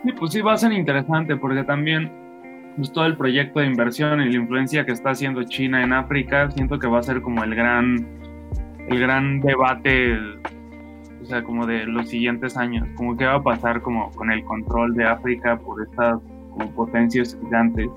[0.02, 2.25] sí, pues sí va a ser interesante porque también
[2.76, 6.50] pues, todo el proyecto de inversión y la influencia que está haciendo China en África,
[6.50, 8.06] siento que va a ser como el gran,
[8.88, 10.18] el gran debate,
[11.22, 14.44] o sea, como de los siguientes años, como que va a pasar como con el
[14.44, 16.20] control de África por estas
[16.50, 17.88] como potencias gigantes,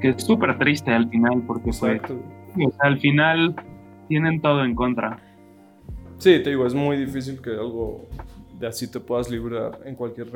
[0.00, 2.00] que es súper triste al final, porque fue,
[2.80, 3.54] al final
[4.08, 5.18] tienen todo en contra.
[6.18, 8.08] Sí, te digo, es muy difícil que algo
[8.58, 10.28] de así te puedas librar en cualquier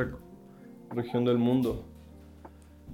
[0.90, 1.91] región del mundo.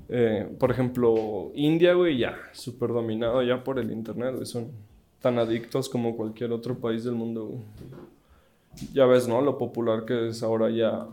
[0.09, 4.72] Eh, por ejemplo, India, güey, ya, súper dominado ya por el Internet, son
[5.20, 7.62] tan adictos como cualquier otro país del mundo,
[8.94, 9.40] Ya ves, ¿no?
[9.42, 11.09] Lo popular que es ahora ya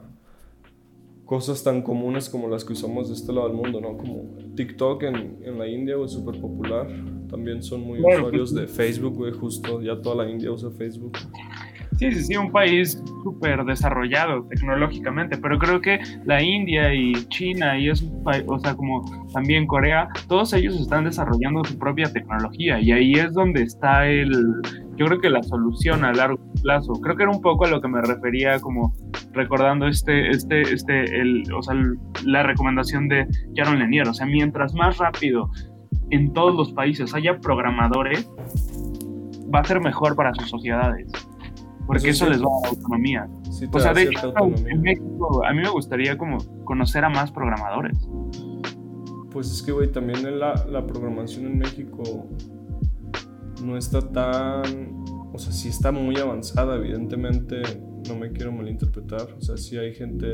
[1.25, 3.97] cosas tan comunes como las que usamos de este lado del mundo, ¿no?
[3.97, 4.25] Como
[4.55, 6.87] TikTok en, en la India, es súper popular.
[7.29, 9.81] También son muy usuarios de Facebook, güey, justo.
[9.81, 11.17] Ya toda la India usa Facebook.
[11.97, 17.77] Sí, sí, sí, un país súper desarrollado tecnológicamente, pero creo que la India y China
[17.77, 18.05] y es
[18.47, 23.33] o sea, como también Corea, todos ellos están desarrollando su propia tecnología y ahí es
[23.33, 24.29] donde está el,
[24.97, 26.93] yo creo que la solución a largo plazo.
[26.93, 28.93] Creo que era un poco a lo que me refería como
[29.31, 31.75] recordando este, este, este, el, o sea,
[32.25, 33.25] la recomendación de
[33.55, 35.49] Jaron Lanier, o sea, mientras más rápido
[36.09, 38.29] en todos los países haya programadores,
[39.53, 41.09] va a ser mejor para sus sociedades
[41.85, 43.29] porque eso, les va a dar autonomía.
[43.71, 44.33] o sea, de hecho,
[44.67, 47.97] en México, a mí me gustaría como conocer a más programadores.
[49.31, 52.27] Pues es que, güey, también la, la programación en México
[53.63, 57.61] no está tan, o sea, sí está muy avanzada, evidentemente
[58.07, 59.33] no me quiero malinterpretar.
[59.37, 60.31] O sea, sí hay gente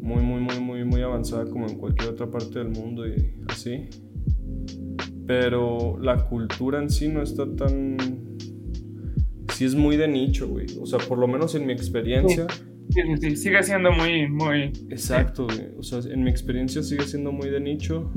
[0.00, 3.88] muy, muy, muy, muy, muy avanzada como en cualquier otra parte del mundo y así.
[5.26, 7.96] Pero la cultura en sí no está tan...
[9.60, 10.64] Sí es muy de nicho, güey.
[10.80, 12.46] O sea, por lo menos en mi experiencia...
[12.88, 14.72] Sí, sí, sigue siendo muy, muy...
[14.88, 15.68] Exacto, güey.
[15.76, 18.10] O sea, en mi experiencia sigue siendo muy de nicho.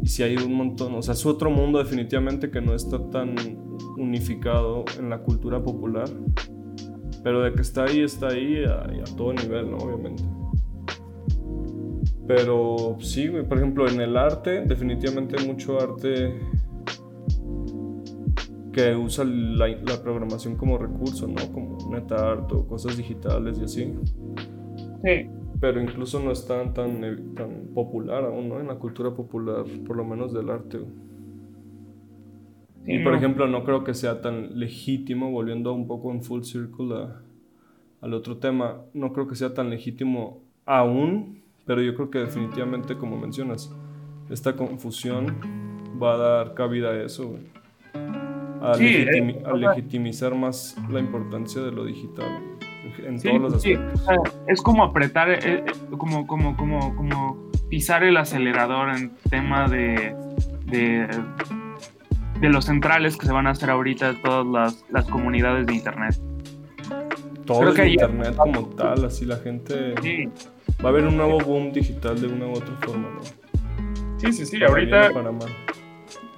[0.00, 3.34] Y sí hay un montón, o sea, es otro mundo definitivamente que no está tan
[3.96, 6.08] unificado en la cultura popular.
[7.24, 9.78] Pero de que está ahí, está ahí a, a todo nivel, ¿no?
[9.78, 10.22] Obviamente.
[12.28, 16.38] Pero sí, güey, por ejemplo, en el arte, definitivamente hay mucho arte
[18.72, 21.52] que usa la, la programación como recurso, ¿no?
[21.52, 23.94] Como NetArt o cosas digitales y así.
[25.04, 25.30] Sí.
[25.60, 27.00] Pero incluso no es tan, tan,
[27.34, 28.60] tan popular aún, ¿no?
[28.60, 30.78] En la cultura popular, por lo menos del arte.
[32.84, 33.18] Sí, Y por no.
[33.18, 37.22] ejemplo, no creo que sea tan legítimo, volviendo un poco en full circle a-
[38.00, 42.96] al otro tema, no creo que sea tan legítimo aún, pero yo creo que definitivamente,
[42.96, 43.74] como mencionas,
[44.30, 45.26] esta confusión
[46.00, 47.42] va a dar cabida a eso, güey.
[48.60, 52.26] A, Sí, legitimi- eh, a legitimizar más la importancia de lo digital
[53.06, 54.04] en Sí, todos los sí, aspectos.
[54.04, 54.16] sea,
[54.48, 55.64] es como apretar, eh, eh,
[55.96, 60.14] como, como, como, como pisar el acelerador en tema de,
[60.66, 61.06] de,
[62.40, 66.18] de los centrales que se van a hacer ahorita todas las, las comunidades de internet.
[67.46, 69.94] Todo creo el que internet como tal, así la gente...
[70.02, 70.28] Sí,
[70.84, 73.20] Va a haber un nuevo boom digital de una u otra forma, ¿no?
[74.18, 74.58] sí, sí, sí.
[74.58, 75.10] Para ahorita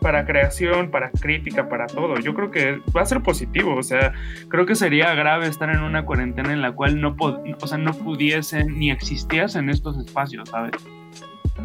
[0.00, 2.18] para creación, para crítica, para todo.
[2.18, 3.76] Yo creo que va a ser positivo.
[3.76, 4.12] O sea,
[4.48, 7.78] creo que sería grave estar en una cuarentena en la cual no, pod- o sea,
[7.78, 10.72] no pudiesen ni existiesen estos espacios, ¿sabes?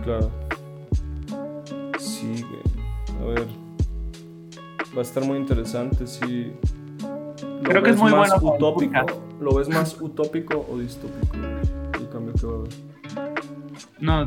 [0.04, 0.30] Claro.
[1.98, 3.22] Sí, güey.
[3.22, 3.48] A ver.
[4.96, 6.54] Va a estar muy interesante si.
[7.42, 9.06] ¿Lo Creo que es muy más bueno utópico?
[9.42, 11.36] ¿Lo ves más utópico o distópico?
[12.00, 12.95] El cambio que va a haber.
[14.00, 14.26] No,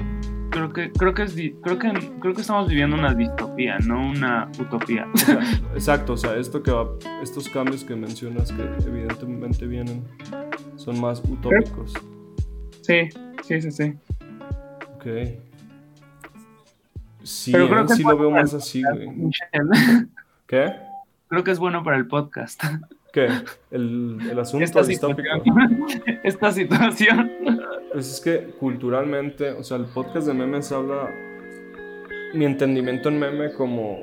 [0.51, 4.51] creo que creo que es creo que creo que estamos viviendo una distopía, no una
[4.59, 5.07] utopía.
[5.13, 5.41] O sea,
[5.75, 6.89] exacto, o sea, esto que va,
[7.23, 10.05] estos cambios que mencionas que evidentemente vienen
[10.77, 11.95] son más utópicos.
[12.83, 13.09] Sí,
[13.43, 13.95] sí, sí, sí.
[14.95, 15.07] Ok.
[17.23, 19.31] Sí, Pero creo eh, que sí lo veo más así, güey.
[20.47, 20.73] ¿Qué?
[21.29, 22.63] Creo que es bueno para el podcast.
[23.13, 23.29] ¿Qué?
[23.71, 25.29] El, el asunto Esta distópico.
[25.43, 25.87] situación.
[26.25, 27.31] Esta situación.
[27.93, 31.09] Pues es que culturalmente, o sea, el podcast de memes habla
[32.35, 33.99] mi entendimiento en meme como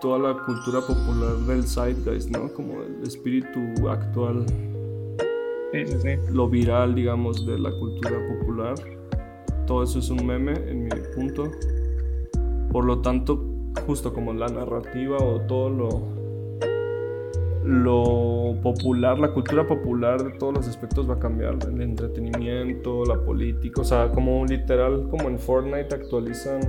[0.00, 2.52] toda la cultura popular del zeitgeist, ¿no?
[2.52, 4.46] Como el espíritu actual,
[5.72, 6.08] Sí, sí, sí.
[6.32, 8.74] lo viral, digamos, de la cultura popular.
[9.66, 11.50] Todo eso es un meme en mi punto.
[12.72, 13.44] Por lo tanto,
[13.86, 16.19] justo como la narrativa o todo lo
[17.64, 23.16] lo popular, la cultura popular de todos los aspectos va a cambiar, el entretenimiento, la
[23.16, 26.60] política, o sea, como literal, como en Fortnite actualizan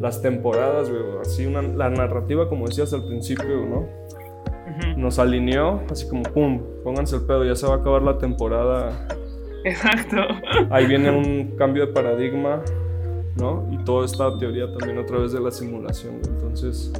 [0.00, 3.86] las temporadas, güey, así una, la narrativa, como decías al principio, ¿no?
[4.96, 9.08] Nos alineó, así como, pum, pónganse el pedo, ya se va a acabar la temporada,
[9.64, 10.16] Exacto.
[10.70, 12.62] ahí viene un cambio de paradigma,
[13.36, 13.68] ¿no?
[13.72, 16.34] Y toda esta teoría también otra vez de la simulación, güey.
[16.34, 16.92] entonces,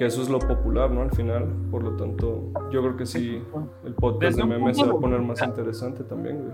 [0.00, 1.02] que eso es lo popular, ¿no?
[1.02, 3.42] Al final, por lo tanto, yo creo que sí,
[3.84, 6.52] el podcast Desde de memes se va a poner más interesante también, güey.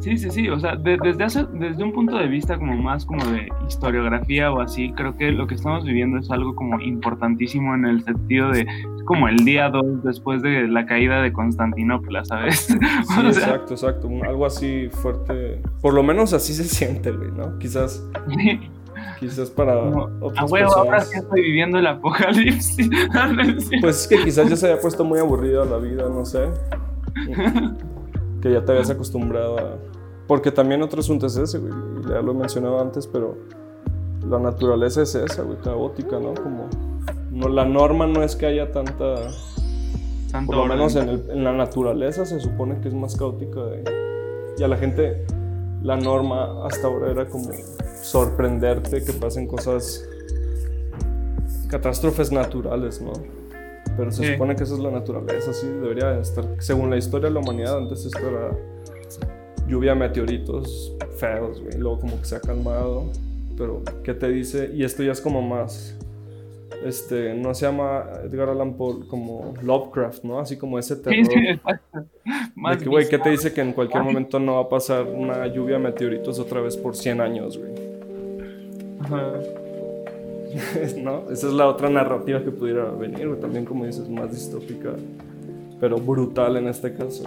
[0.00, 3.06] Sí, sí, sí, o sea, de- desde, hace- desde un punto de vista como más
[3.06, 7.76] como de historiografía o así, creo que lo que estamos viviendo es algo como importantísimo
[7.76, 8.66] en el sentido de
[9.04, 12.58] como el día 2 después de la caída de Constantinopla, ¿sabes?
[12.58, 12.74] Sí,
[13.08, 17.56] O sea, exacto, exacto, algo así fuerte, por lo menos así se siente, güey, ¿no?
[17.60, 18.04] Quizás,
[19.28, 22.88] quizás para Como, otras a huevo, ahora sí estoy viviendo el apocalipsis.
[23.80, 26.48] Pues es que quizás ya se haya puesto muy aburrida la vida, no sé.
[28.40, 29.76] Que ya te habías acostumbrado a...
[30.26, 31.72] Porque también otro asunto es ese, güey.
[32.08, 33.36] Ya lo he mencionado antes, pero
[34.28, 36.34] la naturaleza es esa, güey, caótica, ¿no?
[36.34, 36.68] Como...
[37.30, 39.14] No, la norma no es que haya tanta...
[40.30, 40.76] Tanto Por lo orden.
[40.78, 43.60] menos en, el- en la naturaleza se supone que es más caótica.
[43.64, 43.84] de-
[44.58, 45.24] y a la gente,
[45.82, 47.48] la norma hasta ahora era como
[48.04, 50.06] sorprenderte que pasen cosas,
[51.68, 53.12] catástrofes naturales, ¿no?
[53.96, 54.32] Pero se Sí.
[54.32, 56.44] supone que esa es la naturaleza, así debería estar.
[56.58, 58.50] Según la historia de la humanidad, antes esto era
[59.66, 61.78] lluvia de meteoritos feos, güey.
[61.78, 63.04] Luego como que se ha calmado.
[63.56, 64.70] Pero, ¿qué te dice?
[64.74, 65.96] Y esto ya es como más
[66.84, 70.38] este, no se llama Edgar Allan Poe como Lovecraft, ¿no?
[70.38, 71.24] Así como ese terror.
[71.24, 74.68] Sí, sí, de que, güey, ¿qué te dice que en cualquier momento no va a
[74.68, 77.72] pasar una lluvia de meteoritos otra vez por 100 años, güey?
[79.04, 79.32] Ajá.
[80.96, 81.30] ¿No?
[81.30, 83.40] Esa es la otra narrativa que pudiera venir, güey.
[83.40, 84.90] También, como dices, más distópica.
[85.80, 87.24] pero brutal en este caso.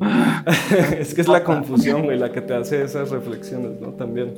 [0.98, 3.88] es que es la confusión, güey, la que te hace esas reflexiones, ¿no?
[3.88, 4.34] También.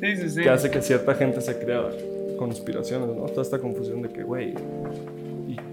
[0.00, 0.42] Sí, sí, sí.
[0.42, 1.90] Que hace que cierta gente se crea
[2.36, 3.24] conspiraciones, ¿no?
[3.26, 4.54] Toda esta confusión de que, güey.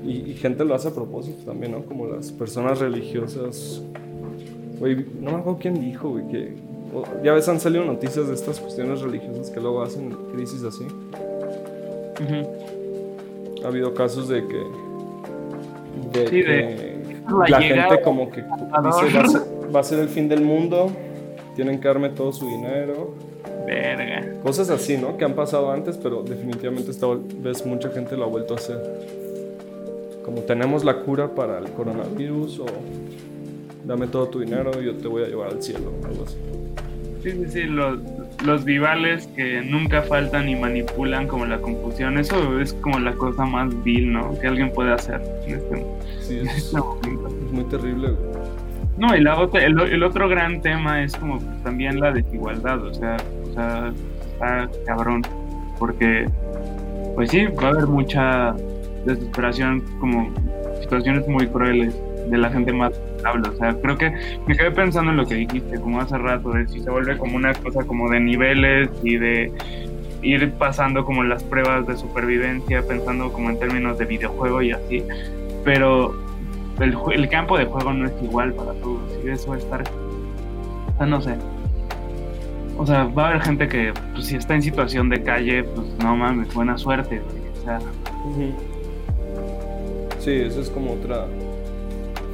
[0.04, 1.84] Y, gente lo hace a propósito también, ¿no?
[1.84, 3.82] Como las personas religiosas.
[4.80, 6.71] Güey, no me acuerdo quién dijo, güey, que.
[7.24, 10.86] Ya ves, han salido noticias de estas cuestiones religiosas que luego hacen crisis así.
[13.64, 14.64] Ha habido casos de que.
[16.12, 17.02] De sí, que de
[17.50, 18.50] la, gente como que dice
[19.74, 20.92] va a, ser, el fin del mundo,
[21.56, 23.14] tienen que darme todo su dinero.
[23.66, 24.42] Verga.
[24.44, 25.18] Cosas así, ¿no?
[25.18, 27.08] Que han pasado antes, pero definitivamente esta
[27.42, 28.78] vez mucha gente lo ha vuelto a hacer.
[30.26, 32.66] Como tenemos la cura para el coronavirus o
[33.86, 36.38] dame todo tu dinero y yo te voy a llevar al cielo, algo así.
[37.24, 38.00] Sí, sí, sí, los,
[38.44, 43.46] los vivales que nunca faltan y manipulan como la confusión, eso es como la cosa
[43.46, 44.38] más vil, ¿no?
[44.40, 45.86] Que alguien puede hacer en este,
[46.22, 46.74] sí, es,
[47.52, 48.10] muy terrible.
[48.98, 53.18] No, y la otra, el, otro gran tema es como también la desigualdad, o sea,
[53.50, 53.94] o sea,
[54.32, 55.22] está cabrón,
[55.78, 56.28] porque
[57.16, 58.56] pues sí, va a haber mucha
[59.06, 60.32] desesperación, como
[60.82, 61.96] situaciones muy crueles
[62.30, 62.94] de la gente más
[63.26, 63.52] hablo.
[63.52, 64.12] O sea, creo que
[64.48, 67.36] me quedé pensando en lo que dijiste, como hace rato, de si se vuelve como
[67.36, 69.52] una cosa como de niveles y de
[70.22, 75.04] ir pasando como las pruebas de supervivencia, pensando como en términos de videojuego y así.
[75.64, 76.16] Pero
[76.80, 79.84] el, el campo de juego no es igual para todos y eso va a estar...
[79.84, 81.36] O sea, no sé.
[82.78, 85.88] O sea, va a haber gente que, pues, si está en situación de calle, pues
[86.02, 87.22] no mames, buena suerte.
[87.60, 87.80] O sea.
[90.20, 91.28] Sí, eso es como otra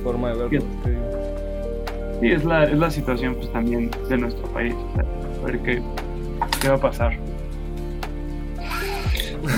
[0.03, 0.61] forma de verlo.
[2.19, 4.75] Sí, es la, es la situación pues también de nuestro país.
[4.97, 5.81] a ver qué,
[6.61, 7.17] qué va a pasar.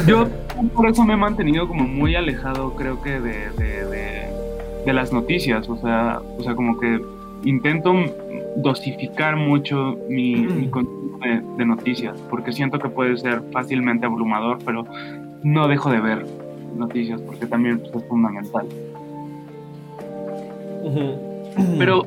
[0.05, 0.27] Yo
[0.75, 3.85] por eso me he mantenido como muy alejado, creo que, de, de,
[4.85, 5.69] de, las noticias.
[5.69, 7.01] O sea, o sea, como que
[7.43, 7.93] intento
[8.57, 14.59] dosificar mucho mi, mi contenido de, de, noticias, porque siento que puede ser fácilmente abrumador,
[14.65, 14.85] pero
[15.43, 16.25] no dejo de ver
[16.75, 18.67] noticias, porque también pues, es fundamental.
[21.77, 22.03] Pero,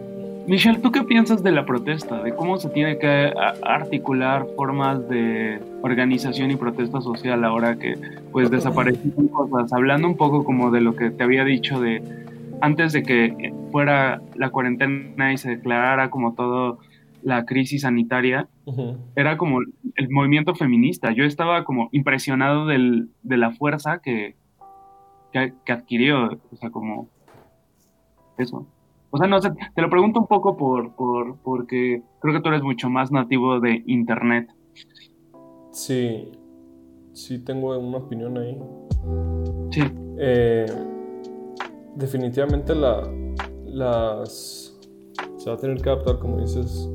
[0.46, 2.22] Michelle, ¿tú qué piensas de la protesta?
[2.22, 7.94] ¿De cómo se tiene que articular formas de organización y protesta social ahora que
[8.32, 9.72] pues desaparecen cosas?
[9.72, 12.02] Hablando un poco como de lo que te había dicho de
[12.60, 16.78] antes de que fuera la cuarentena y se declarara como todo
[17.22, 18.48] la crisis sanitaria,
[19.16, 21.12] era como el movimiento feminista.
[21.12, 24.34] Yo estaba como impresionado del, de la fuerza que,
[25.32, 27.08] que, que adquirió, o sea, como
[28.38, 28.66] eso.
[29.10, 32.48] O sea, no sé, te lo pregunto un poco por, por, porque creo que tú
[32.48, 34.48] eres mucho más nativo de Internet.
[35.70, 36.32] Sí,
[37.12, 38.58] sí tengo una opinión ahí.
[39.70, 39.82] Sí.
[40.18, 40.66] Eh,
[41.94, 43.02] definitivamente la,
[43.66, 44.78] las...
[45.36, 46.90] Se va a tener que adaptar, como dices,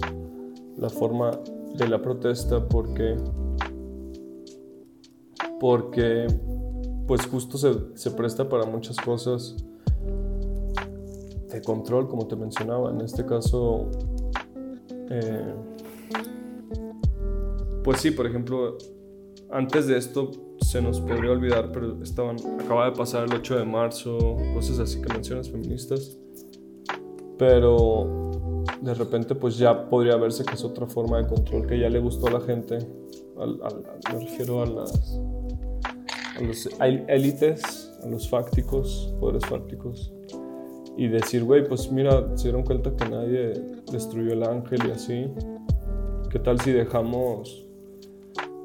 [0.76, 1.32] la forma
[1.76, 3.16] de la protesta porque...
[5.60, 6.26] Porque
[7.08, 9.56] pues justo se, se presta para muchas cosas
[11.58, 12.92] de control, como te mencionaba.
[12.92, 13.90] En este caso,
[15.10, 15.54] eh,
[17.84, 18.78] pues sí, por ejemplo,
[19.50, 23.66] antes de esto se nos podría olvidar, pero estaban, acaba de pasar el 8 de
[23.66, 26.18] marzo, cosas así que mencionas feministas,
[27.38, 28.34] pero
[28.82, 32.00] de repente pues ya podría verse que es otra forma de control que ya le
[32.00, 32.80] gustó a la gente,
[33.38, 35.22] me refiero a las
[36.42, 40.14] los élites, a los fácticos, poderes fácticos,
[40.98, 43.54] y decir, güey, pues mira, se dieron cuenta que nadie
[43.92, 45.28] destruyó el ángel y así.
[46.32, 47.66] ¿Qué tal si dejamos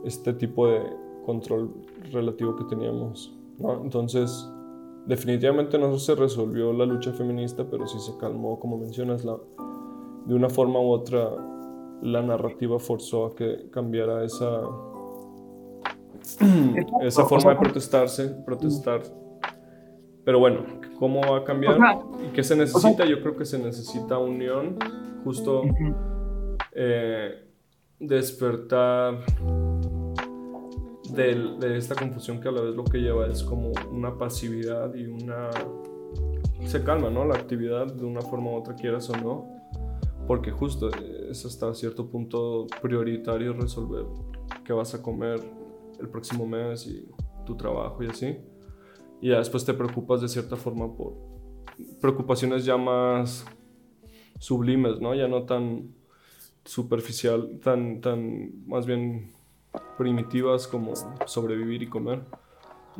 [0.04, 0.80] este tipo de
[1.26, 1.70] control
[2.10, 3.36] relativo que teníamos?
[3.58, 3.82] ¿no?
[3.82, 4.48] Entonces,
[5.06, 9.36] definitivamente no se resolvió la lucha feminista, pero sí se calmó, como mencionas, la,
[10.24, 11.30] de una forma u otra
[12.00, 14.62] la narrativa forzó a que cambiara esa,
[17.02, 19.02] esa forma de protestarse, protestar
[20.24, 20.60] pero bueno,
[21.02, 21.76] ¿cómo va a cambiar?
[22.24, 23.04] ¿Y qué se necesita?
[23.04, 24.78] Yo creo que se necesita unión,
[25.24, 25.64] justo
[26.70, 27.44] eh,
[27.98, 29.18] despertar
[31.12, 35.06] de, esta confusión que a la vez lo que lleva es como una pasividad y
[35.06, 35.50] una...
[36.66, 37.24] Se calma, ¿no?
[37.24, 39.48] La actividad de una forma u otra, quieras o no,
[40.28, 40.88] porque justo
[41.28, 44.04] es hasta cierto punto prioritario resolver
[44.64, 45.40] qué vas a comer
[45.98, 47.08] el próximo mes y
[47.44, 48.51] tu trabajo y así
[49.22, 51.14] y ya después te preocupas de cierta forma por
[52.00, 53.46] preocupaciones ya más
[54.38, 55.14] sublimes, ¿no?
[55.14, 55.94] Ya no tan
[56.64, 59.32] superficial, tan, tan más bien
[59.96, 60.92] primitivas como
[61.26, 62.24] sobrevivir y comer.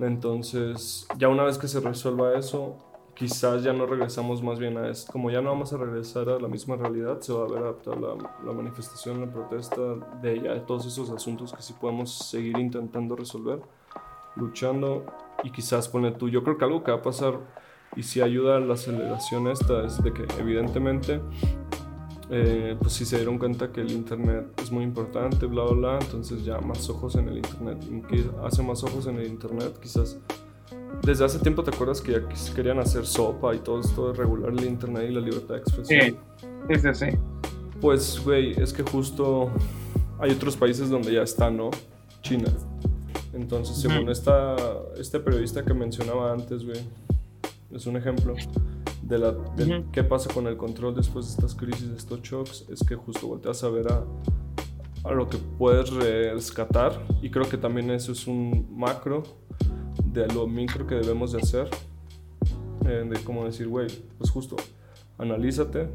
[0.01, 2.77] Entonces, ya una vez que se resuelva eso,
[3.15, 5.11] quizás ya no regresamos más bien a eso.
[5.11, 7.97] Como ya no vamos a regresar a la misma realidad, se va a ver adaptada
[7.97, 8.15] la,
[8.47, 9.81] la, manifestación, la protesta
[10.23, 13.61] de ella, de todos esos asuntos que sí podemos seguir intentando resolver,
[14.37, 15.05] luchando
[15.43, 16.29] y quizás pone tú.
[16.29, 17.39] Yo creo que algo que va a pasar
[17.97, 21.21] y si ayuda a la aceleración esta es de que evidentemente
[22.31, 25.99] eh, pues si se dieron cuenta que el internet es muy importante, bla, bla, bla,
[26.01, 27.79] entonces ya más ojos en el internet.
[28.09, 29.79] ¿Qué hace más ojos en el internet?
[29.83, 30.19] Quizás
[31.03, 34.53] desde hace tiempo te acuerdas que ya querían hacer sopa y todo esto de regular
[34.53, 36.19] el internet y la libertad de expresión.
[36.69, 37.07] Sí, sí, sí.
[37.83, 39.51] Pues, güey, es que justo
[40.19, 41.71] hay otros países donde ya está, ¿no?
[42.23, 42.49] China.
[43.33, 44.57] Entonces, según esta,
[44.99, 46.81] este periodista que mencionaba antes, güey,
[47.71, 48.35] es un ejemplo
[49.03, 49.35] de, la,
[49.91, 53.27] qué pasa con el control después de estas crisis, de estos shocks, es que justo
[53.27, 54.05] volteas a ver a,
[55.05, 59.23] a lo que puedes rescatar y creo que también eso es un macro
[60.05, 61.69] de lo micro que debemos de hacer,
[62.87, 64.57] eh, de cómo decir, güey, pues justo,
[65.19, 65.89] analízate,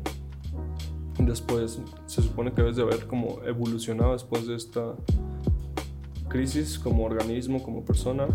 [1.19, 4.95] después se supone que debes de haber como evolucionado después de esta
[6.27, 8.27] crisis como organismo, como persona,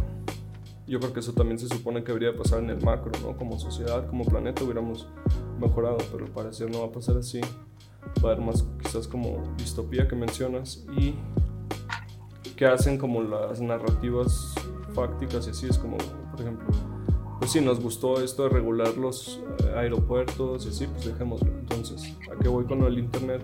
[0.86, 3.36] yo creo que eso también se supone que debería pasar en el macro, ¿no?
[3.36, 5.06] Como sociedad, como planeta hubiéramos
[5.60, 7.40] mejorado, pero al parecer no va a pasar así.
[8.22, 11.14] Va a haber más quizás como distopía que mencionas y
[12.56, 14.54] que hacen como las narrativas
[14.92, 16.66] fácticas y así es como, por ejemplo,
[17.38, 21.48] pues sí, nos gustó esto de regular los eh, aeropuertos y así, pues dejémoslo.
[21.58, 23.42] Entonces, ¿a qué voy con el Internet?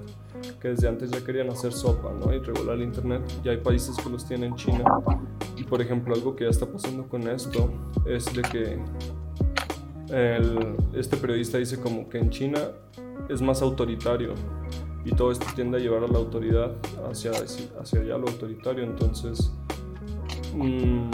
[0.61, 2.35] Que desde antes ya querían hacer sopa, ¿no?
[2.35, 3.23] Y regular el Internet.
[3.45, 4.85] Ya hay países que los tienen en China.
[5.57, 7.71] Y por ejemplo, algo que ya está pasando con esto
[8.07, 8.79] es de que
[10.95, 12.59] este periodista dice como que en China
[13.29, 14.35] es más autoritario
[15.05, 16.73] y todo esto tiende a llevar a la autoridad
[17.11, 18.85] hacia, hacia allá lo autoritario.
[18.85, 19.53] Entonces,
[20.55, 21.11] mmm,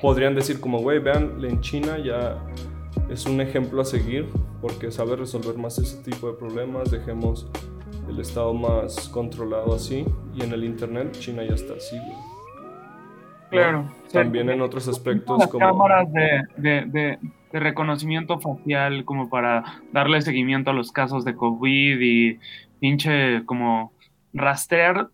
[0.00, 2.42] podrían decir como, güey, vean, en China ya
[3.10, 4.26] es un ejemplo a seguir
[4.60, 7.48] porque sabe resolver más ese tipo de problemas, dejemos
[8.08, 10.04] el estado más controlado así
[10.34, 12.16] y en el internet China ya está así, güey.
[13.50, 13.90] Claro.
[14.12, 15.66] También en otros aspectos como...
[15.66, 17.18] Cámaras de, de, de,
[17.52, 22.38] de, reconocimiento facial como para darle seguimiento a los casos de COVID y
[22.78, 23.92] pinche como
[24.32, 25.08] rastrear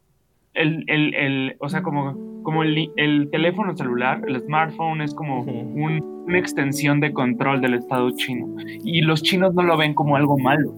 [0.53, 5.41] el, el, el, o sea, como, como el, el, teléfono celular, el smartphone es como
[5.43, 8.47] una extensión de control del Estado chino.
[8.85, 10.73] Y los chinos no lo ven como algo malo.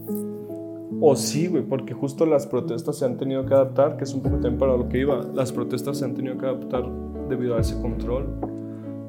[1.02, 4.22] O sí, güey, porque justo las protestas se han tenido que adaptar, que es un
[4.22, 5.20] poco para lo que iba.
[5.34, 6.84] Las protestas se han tenido que adaptar
[7.28, 8.24] debido a ese control.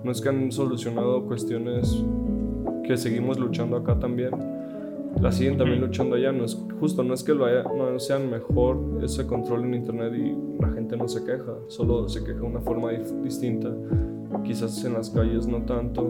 [0.03, 2.03] No es que han solucionado cuestiones
[2.83, 4.31] que seguimos luchando acá también
[5.21, 6.31] la siguen también luchando allá.
[6.31, 10.13] No es justo, no es que lo haya, no sean mejor ese control en internet
[10.15, 13.73] y la gente no se queja, solo se queja de una forma distinta.
[14.43, 16.07] Quizás en las calles no tanto,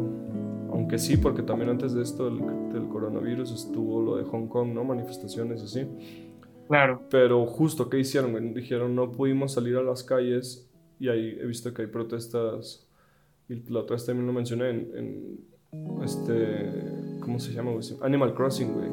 [0.71, 2.39] aunque sí, porque también antes de esto del,
[2.73, 4.83] del coronavirus estuvo lo de Hong Kong, ¿no?
[4.83, 5.87] Manifestaciones así.
[6.67, 7.01] Claro.
[7.09, 8.53] Pero justo, ¿qué hicieron?
[8.53, 10.69] Dijeron, no pudimos salir a las calles
[10.99, 12.87] y ahí he visto que hay protestas,
[13.47, 15.48] y la otra vez también lo mencioné en
[16.03, 16.69] este,
[17.21, 17.71] ¿cómo se llama?
[18.01, 18.89] Animal Crossing, güey.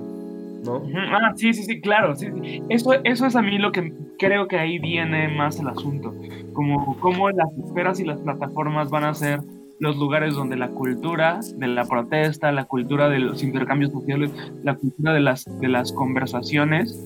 [0.64, 0.82] ¿No?
[1.12, 2.16] Ah, sí, sí, sí, claro.
[2.16, 2.26] Sí,
[2.68, 6.14] Eso, eso es a mí lo que creo que ahí viene más el asunto.
[6.52, 9.40] Como cómo las esferas y las plataformas van a ser
[9.78, 14.32] los lugares donde la cultura de la protesta, la cultura de los intercambios sociales,
[14.64, 16.98] la cultura de las, de las conversaciones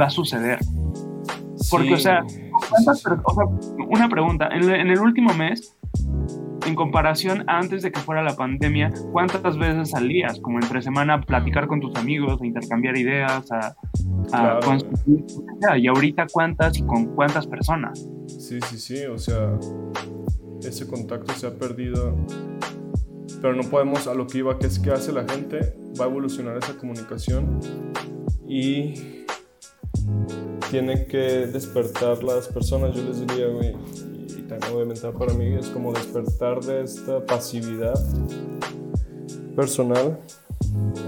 [0.00, 0.58] va a suceder.
[1.70, 3.44] Porque, o, sea, o, sea,
[3.88, 5.73] una pregunta, en, en el último mes
[6.66, 11.20] en comparación antes de que fuera la pandemia, ¿cuántas veces salías como entre semana a
[11.20, 13.74] platicar con tus amigos, a intercambiar ideas, a,
[15.76, 18.08] Y ahorita cuántas y con cuántas personas.
[18.26, 19.58] Sí, sí, sí, o sea,
[20.62, 22.16] ese contacto se ha perdido,
[23.40, 26.08] pero no podemos, a lo que iba, que es que hace la gente, va a
[26.08, 27.60] evolucionar esa comunicación
[28.48, 29.24] y
[30.70, 33.74] tiene que despertar las personas, yo les diría, güey,
[34.72, 37.98] obviamente para mí es como despertar de esta pasividad
[39.56, 40.18] personal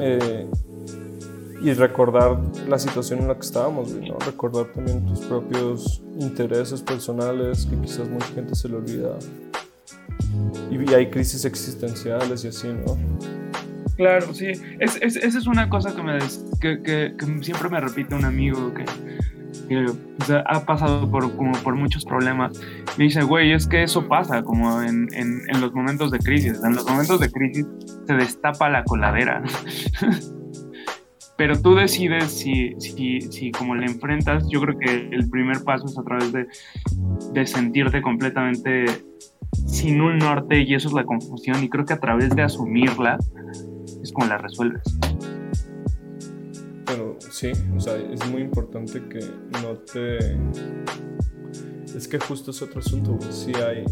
[0.00, 0.46] eh,
[1.62, 4.18] y recordar la situación en la que estábamos, ¿no?
[4.18, 9.18] recordar también tus propios intereses personales que quizás mucha gente se le olvida
[10.70, 12.96] y, hay crisis existenciales y así, ¿no?
[13.96, 14.52] Claro, sí.
[14.78, 16.18] Es, es, esa es una cosa que, me
[16.60, 18.84] que, que, que siempre me repite un amigo que
[19.68, 19.86] que
[20.46, 22.60] ha pasado por, como por muchos problemas,
[22.96, 26.60] me dice, güey, es que eso pasa como en, en, en, los momentos de crisis.
[26.64, 27.66] En los momentos de crisis
[28.06, 29.42] se destapa la coladera.
[31.36, 35.84] Pero tú decides si, si, si como le enfrentas, yo creo que el primer paso
[35.86, 36.46] es a través de,
[37.32, 38.86] de sentirte completamente
[39.66, 43.18] sin un norte y eso es la confusión y creo que a través de asumirla
[44.02, 44.82] es como la resuelves.
[47.30, 49.20] Sí, o sea, es muy importante que
[49.62, 50.18] no te...
[51.96, 53.84] Es que justo es otro asunto, sí hay...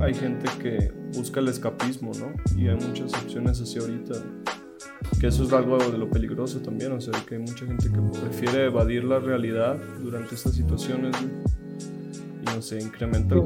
[0.00, 2.32] Hay gente que busca el escapismo, ¿no?
[2.60, 4.14] Y hay muchas opciones así ahorita.
[5.20, 8.00] Que eso es algo de lo peligroso también, o sea, que hay mucha gente que
[8.20, 13.36] prefiere evadir la realidad durante estas situaciones y no sé, incrementa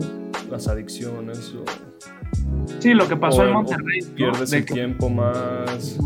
[0.50, 1.64] las adicciones o...
[2.78, 4.00] Sí, lo que pasó en Monterrey.
[4.14, 5.98] Pierdes el tiempo más...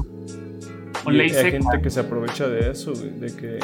[1.07, 3.59] Y hay gente que se aprovecha de eso, de que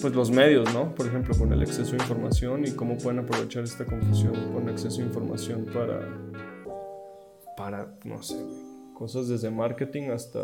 [0.00, 0.94] pues los medios, ¿no?
[0.94, 4.98] Por ejemplo, con el exceso de información y cómo pueden aprovechar esta confusión con exceso
[4.98, 6.00] de información para,
[7.56, 8.36] para, no sé,
[8.94, 10.40] cosas desde marketing hasta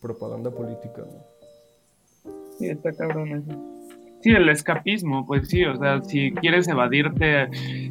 [0.00, 2.32] propaganda política, ¿no?
[2.58, 3.71] Sí, está cabrón eso.
[4.22, 7.48] Sí, el escapismo, pues sí, o sea, si quieres evadirte.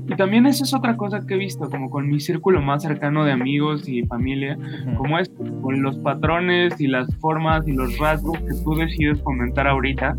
[0.08, 3.26] Y también eso es otra cosa que he visto, como con mi círculo más cercano
[3.26, 4.58] de amigos y familia,
[4.98, 5.30] como es
[5.62, 10.16] con los patrones y las formas y los rasgos que tú decides comentar ahorita,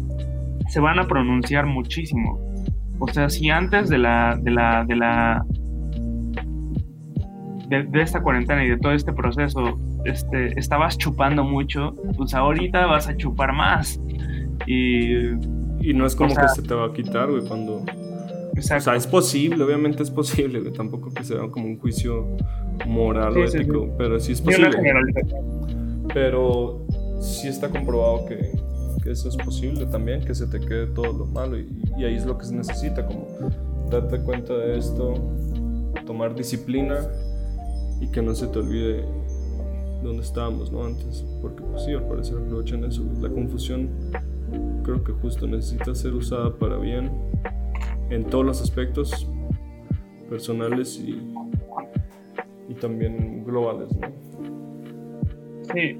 [0.69, 2.39] se van a pronunciar muchísimo.
[2.99, 5.47] O sea, si antes de la, de la, de la,
[7.69, 13.09] de, esta cuarentena y de todo este proceso, este, estabas chupando mucho, pues ahorita vas
[13.09, 13.99] a chupar más.
[14.67, 15.31] Y
[15.83, 17.85] y no es como que se te va a quitar, güey, cuando...
[18.55, 18.83] Exacto.
[18.83, 20.73] O sea, es posible, obviamente es posible, güey.
[20.73, 22.37] Tampoco que sea como un juicio
[22.87, 24.71] moral o ético, pero sí es posible.
[26.13, 26.87] Pero
[27.21, 28.53] sí está comprobado que,
[29.03, 31.59] que, eso es posible también, que se te quede todo lo malo.
[31.59, 33.27] Y, y, ahí es lo que se necesita, como
[33.91, 35.15] darte cuenta de esto,
[36.07, 36.99] tomar disciplina
[38.01, 39.05] y que no se te olvide
[40.03, 40.85] dónde estábamos, ¿no?
[40.85, 41.25] Antes.
[41.41, 43.03] Porque, pues sí, al parecer aprovechan eso.
[43.21, 43.89] La confusión
[44.83, 47.11] creo que justo necesita ser usada para bien
[48.11, 49.29] en todos los aspectos
[50.29, 51.35] personales y,
[52.69, 54.09] y también globales, ¿no?
[55.73, 55.99] Sí.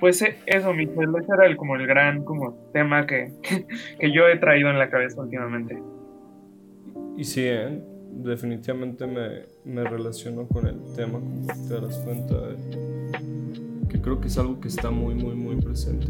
[0.00, 3.32] Pues eh, eso, Michelle, ese era el, como el gran como tema que,
[3.98, 5.82] que yo he traído en la cabeza últimamente.
[7.16, 7.82] Y sí, ¿eh?
[8.12, 14.28] definitivamente me, me, relaciono con el tema, como te darás cuenta, de, que creo que
[14.28, 16.08] es algo que está muy, muy, muy presente.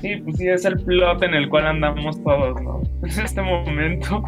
[0.00, 2.82] Sí, pues sí, es el plot en el cual andamos todos, ¿no?
[3.02, 4.22] Es este momento.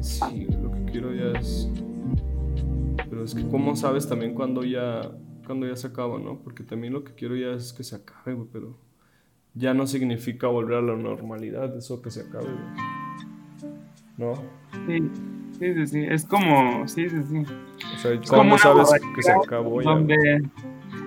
[0.00, 1.70] Sí, lo que quiero ya es.
[3.08, 5.00] Pero es que, ¿cómo sabes también cuando ya,
[5.46, 6.40] cuando ya se acaba, no?
[6.42, 8.78] Porque también lo que quiero ya es que se acabe, güey, pero
[9.54, 13.74] ya no significa volver a la normalidad, eso que se acabe, güey.
[14.18, 14.34] ¿No?
[14.86, 15.10] Sí,
[15.58, 16.04] sí, sí, sí.
[16.08, 16.86] Es como.
[16.88, 17.42] Sí, sí, sí.
[17.94, 19.90] O sea, ¿cómo sabes que se acabó ya?
[19.90, 20.42] Donde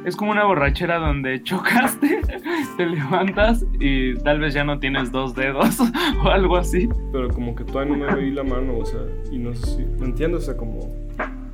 [0.06, 2.22] es como una borrachera donde chocaste,
[2.78, 5.78] te levantas y tal vez ya no tienes dos dedos
[6.24, 6.90] o algo así.
[7.12, 9.02] Pero como que todavía no me veí la mano, o sea,
[9.32, 9.86] y no sé si.
[10.00, 10.44] ¿Me entiendes?
[10.44, 10.80] O sea, como.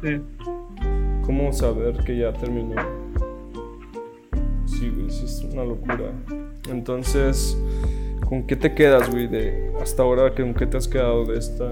[0.04, 0.22] Sí.
[1.26, 2.76] ¿Cómo saber que ya terminó?
[4.66, 6.12] Sí, güey, sí, es una locura.
[6.70, 7.58] Entonces,
[8.28, 10.34] ¿con qué te quedas, güey, de hasta ahora?
[10.36, 11.72] ¿Con qué te has quedado de esta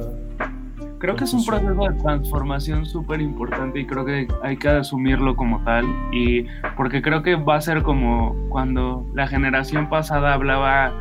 [1.04, 5.36] creo que es un proceso de transformación súper importante y creo que hay que asumirlo
[5.36, 6.46] como tal y
[6.78, 10.94] porque creo que va a ser como cuando la generación pasada hablaba,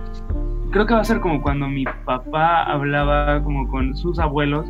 [0.72, 4.66] creo que va a ser como cuando mi papá hablaba como con sus abuelos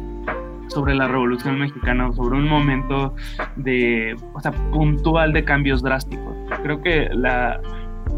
[0.67, 3.15] sobre la Revolución Mexicana, sobre un momento
[3.57, 6.37] de, o sea, puntual de cambios drásticos.
[6.63, 7.59] Creo que la,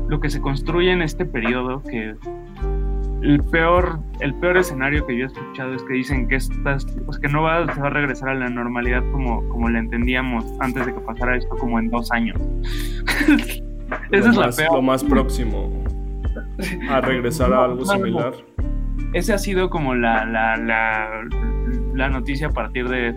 [0.09, 2.17] lo que se construye en este periodo, que
[3.25, 7.19] el peor, el peor escenario que yo he escuchado es que dicen que estas, pues
[7.19, 10.85] que no va, se va a regresar a la normalidad como, como la entendíamos antes
[10.85, 12.39] de que pasara esto como en dos años.
[14.11, 14.75] Esa es la peor.
[14.75, 15.85] Lo más próximo
[16.91, 18.35] a regresar a algo similar.
[19.15, 21.09] Ese ha sido como la, la, la,
[21.95, 23.15] la noticia a partir de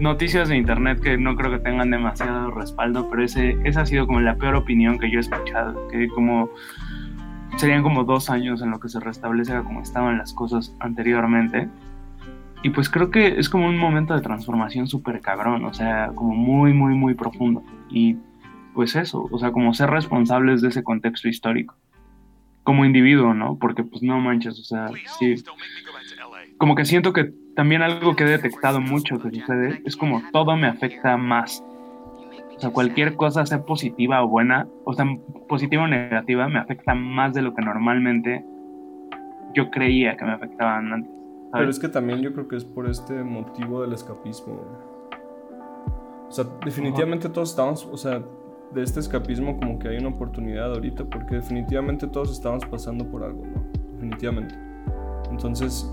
[0.00, 4.06] noticias de internet que no creo que tengan demasiado respaldo, pero ese, esa ha sido
[4.06, 6.50] como la peor opinión que yo he escuchado, que como
[7.56, 11.68] serían como dos años en lo que se restablece como estaban las cosas anteriormente.
[12.62, 16.34] Y pues creo que es como un momento de transformación súper cabrón, o sea, como
[16.34, 17.62] muy, muy, muy profundo.
[17.88, 18.16] Y
[18.74, 21.74] pues eso, o sea, como ser responsables de ese contexto histórico.
[22.62, 23.56] Como individuo, ¿no?
[23.58, 24.88] Porque pues no manches, o sea,
[25.18, 25.36] sí.
[26.58, 30.56] Como que siento que también algo que he detectado mucho que sucede es como todo
[30.56, 31.62] me afecta más.
[32.56, 35.06] O sea, cualquier cosa, sea positiva o buena, o sea,
[35.48, 38.44] positiva o negativa, me afecta más de lo que normalmente
[39.54, 41.12] yo creía que me afectaban antes.
[41.52, 44.60] Pero es que también yo creo que es por este motivo del escapismo.
[46.28, 48.22] O sea, definitivamente todos estamos, o sea,
[48.72, 53.22] de este escapismo como que hay una oportunidad ahorita, porque definitivamente todos estamos pasando por
[53.22, 53.64] algo, ¿no?
[53.94, 54.54] Definitivamente.
[55.30, 55.90] Entonces,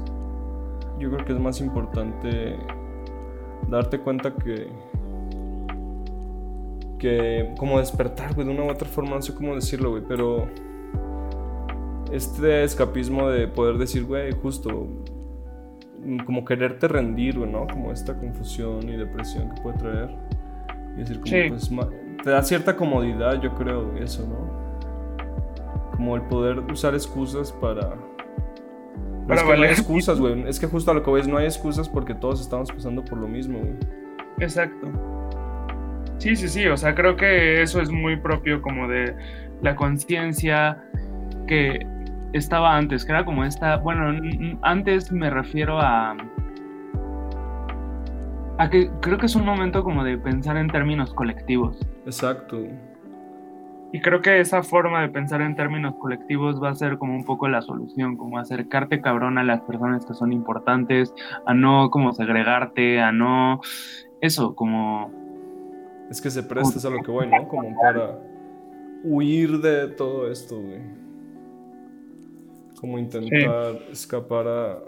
[0.97, 2.57] yo creo que es más importante
[3.69, 4.67] darte cuenta que
[7.03, 10.47] que como despertar, güey, de una u otra forma, no sé cómo decirlo, güey, pero
[12.13, 14.87] este escapismo de poder decir, güey, justo
[16.25, 17.67] como quererte rendir, güey, ¿no?
[17.67, 20.15] Como esta confusión y depresión que puede traer.
[20.95, 21.93] Y decir, como, pues,
[22.23, 25.91] te da cierta comodidad, yo creo, eso, ¿no?
[25.97, 27.97] Como el poder usar excusas para...
[29.27, 30.47] Para es que no hay excusas, güey.
[30.47, 33.17] Es que justo a lo que ves, no hay excusas porque todos estamos pasando por
[33.17, 33.73] lo mismo, güey.
[34.39, 35.12] Exacto.
[36.17, 39.15] Sí, sí, sí, o sea, creo que eso es muy propio como de
[39.61, 40.83] la conciencia
[41.47, 41.85] que
[42.33, 44.19] estaba antes, que era como esta, bueno,
[44.61, 46.15] antes me refiero a
[48.57, 51.77] a que creo que es un momento como de pensar en términos colectivos.
[52.05, 52.59] Exacto.
[53.91, 57.25] Y creo que esa forma de pensar en términos colectivos va a ser como un
[57.25, 61.13] poco la solución, como acercarte cabrón a las personas que son importantes,
[61.45, 63.61] a no como segregarte, a no
[64.21, 65.11] eso, como
[66.09, 67.47] es que se presta a lo que voy, ¿no?
[67.47, 68.19] Como para
[69.03, 70.81] huir de todo esto, güey.
[72.79, 74.79] Como intentar escapar a,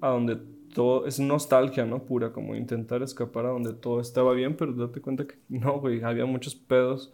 [0.00, 0.36] a donde
[0.74, 2.02] todo es nostalgia, ¿no?
[2.04, 6.02] Pura, como intentar escapar a donde todo estaba bien, pero date cuenta que no, güey,
[6.02, 7.12] había muchos pedos.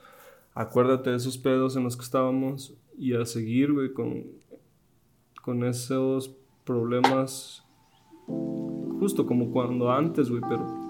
[0.54, 4.26] Acuérdate de esos pedos en los que estábamos y a seguir, güey, con,
[5.42, 6.34] con esos
[6.64, 7.64] problemas
[8.98, 10.81] justo como cuando antes, güey, pero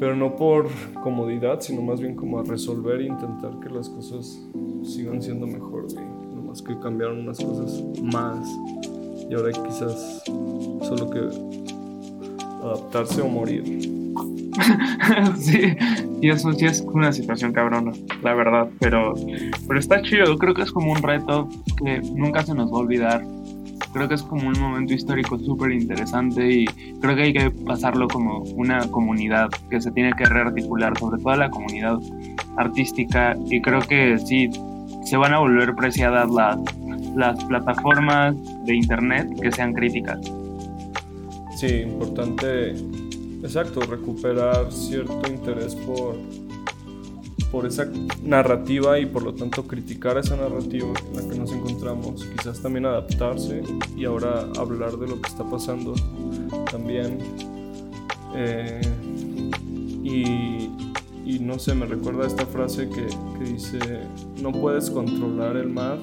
[0.00, 0.66] pero no por
[1.02, 4.40] comodidad, sino más bien como a resolver e intentar que las cosas
[4.82, 6.06] sigan siendo mejor, güey.
[6.46, 8.48] más que cambiaron unas cosas más
[9.28, 11.20] y ahora quizás solo que
[12.64, 13.62] adaptarse o morir.
[15.36, 15.76] sí,
[16.22, 19.14] y eso sí es una situación cabrona, la verdad, pero,
[19.68, 21.46] pero está chido, creo que es como un reto
[21.76, 23.39] que nunca se nos va a olvidar
[23.92, 26.64] creo que es como un momento histórico súper interesante y
[27.00, 31.36] creo que hay que pasarlo como una comunidad que se tiene que rearticular, sobre todo
[31.36, 31.98] la comunidad
[32.56, 34.48] artística y creo que sí,
[35.04, 36.58] se van a volver preciadas las,
[37.16, 40.20] las plataformas de internet que sean críticas.
[41.56, 42.70] Sí, importante,
[43.42, 46.16] exacto, recuperar cierto interés por
[47.50, 47.88] por esa
[48.22, 52.86] narrativa y por lo tanto criticar esa narrativa en la que nos encontramos, quizás también
[52.86, 53.62] adaptarse
[53.96, 55.94] y ahora hablar de lo que está pasando
[56.70, 57.18] también.
[58.34, 58.80] Eh,
[60.02, 63.06] y, no sé, me recuerda esta frase que,
[63.38, 63.78] que dice,
[64.42, 65.98] no puedes controlar el mar,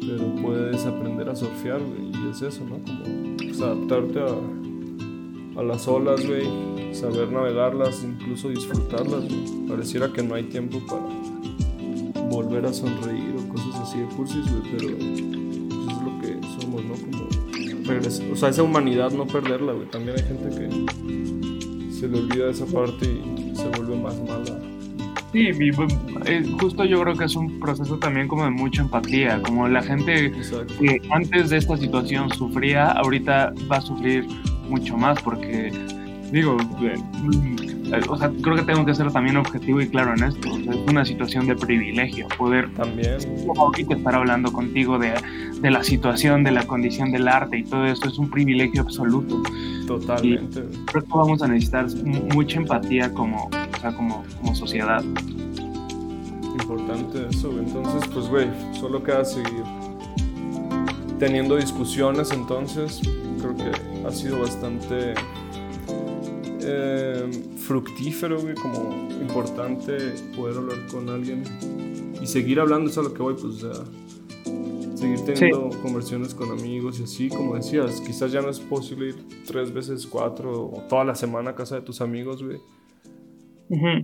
[0.00, 2.78] pero puedes aprender a surfear, y es eso, ¿no?
[2.84, 6.46] Como pues, adaptarte a, a las olas, güey,
[6.92, 9.24] saber navegarlas, incluso disfrutarlas.
[9.68, 11.02] Pareciera que no hay tiempo para
[12.28, 16.84] volver a sonreír o cosas así de cursis, pero pues, eso es lo que somos,
[16.84, 16.94] ¿no?
[16.94, 17.28] Como
[18.32, 19.86] o sea, esa humanidad no perderla, güey.
[19.88, 24.60] También hay gente que se le olvida esa parte y se vuelve más mala.
[25.32, 25.48] Sí,
[26.26, 29.82] eh, justo yo creo que es un proceso también como de mucha empatía, como la
[29.82, 30.32] gente
[30.78, 34.26] que antes de esta situación sufría, ahorita va a sufrir
[34.68, 35.70] mucho más porque
[36.30, 40.48] digo, eh, o sea, creo que tengo que ser también objetivo y claro en esto.
[40.48, 43.18] es una situación de privilegio poder también
[43.88, 45.14] estar hablando contigo de,
[45.60, 49.42] de, la situación, de la condición del arte y todo esto es un privilegio absoluto.
[49.86, 50.64] Totalmente.
[50.84, 51.86] creo que vamos a necesitar
[52.34, 55.02] mucha empatía como, o sea, como, como sociedad.
[56.60, 59.64] Importante eso, entonces pues güey, solo queda seguir
[61.18, 63.00] teniendo discusiones entonces,
[63.40, 65.14] creo que ha sido bastante
[66.68, 69.96] eh, fructífero, güey, como importante
[70.36, 71.42] poder hablar con alguien
[72.20, 73.84] y seguir hablando, eso es a lo que voy, pues, o sea,
[74.94, 79.16] seguir teniendo conversiones con amigos y así, como decías, quizás ya no es posible ir
[79.46, 82.58] tres veces, cuatro o toda la semana a casa de tus amigos, güey.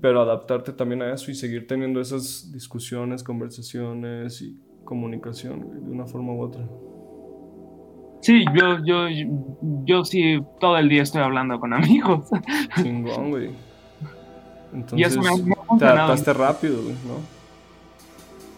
[0.00, 6.06] Pero adaptarte también a eso y seguir teniendo esas discusiones, conversaciones y comunicación de una
[6.06, 6.68] forma u otra.
[8.24, 9.06] Sí, yo, yo,
[9.84, 12.26] yo sí todo el día estoy hablando con amigos.
[12.82, 13.50] Chingón, güey.
[14.72, 15.18] Entonces,
[15.78, 17.34] te adaptaste rápido, güey, ¿no?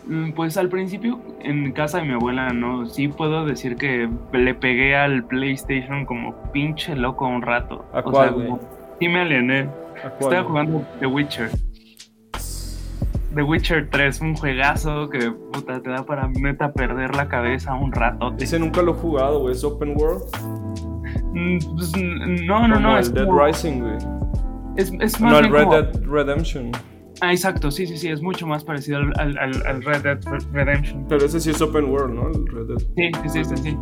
[0.07, 4.55] Mm, pues al principio en casa de mi abuela no, sí puedo decir que le
[4.55, 7.85] pegué al PlayStation como pinche loco un rato.
[7.93, 8.53] ¿A cuál, güey?
[9.01, 9.69] sí me aliené.
[10.21, 11.51] Estaba jugando The Witcher.
[13.37, 17.93] The Witcher 3, un juegazo que puta, te da para neta perder la cabeza un
[17.93, 18.35] rato.
[18.39, 19.55] Ese nunca lo he jugado, güey.
[19.55, 20.25] ¿Es open world?
[21.35, 21.93] Mm, pues,
[22.47, 22.99] no, no, no.
[22.99, 23.97] es Dead Rising, güey.
[24.77, 26.73] Es, es más no, el Red Dead Redemption.
[27.21, 30.19] Ah, exacto, sí, sí, sí, es mucho más parecido al, al, al, Red Dead
[30.53, 31.05] Redemption.
[31.07, 32.29] Pero ese sí es open world, ¿no?
[32.29, 32.79] El Red Dead.
[32.97, 33.77] Sí, sí, sí, sí.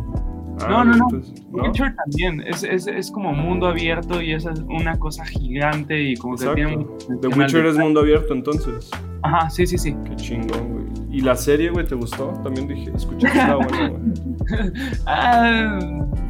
[0.61, 1.21] Ah, no, no, no.
[1.63, 2.41] Witcher también.
[2.47, 6.45] Es, es, es como mundo abierto y esa es una cosa gigante y como que
[6.55, 6.73] tiene.
[6.73, 7.05] Exacto.
[7.09, 8.89] un The Witcher de- es mundo abierto entonces.
[9.23, 9.95] Ajá, sí, sí, sí.
[10.05, 10.85] Qué chingón, güey.
[11.11, 12.27] ¿Y la serie, güey, te gustó?
[12.43, 14.71] También dije, escuché que buena, güey.
[15.07, 15.79] Ah,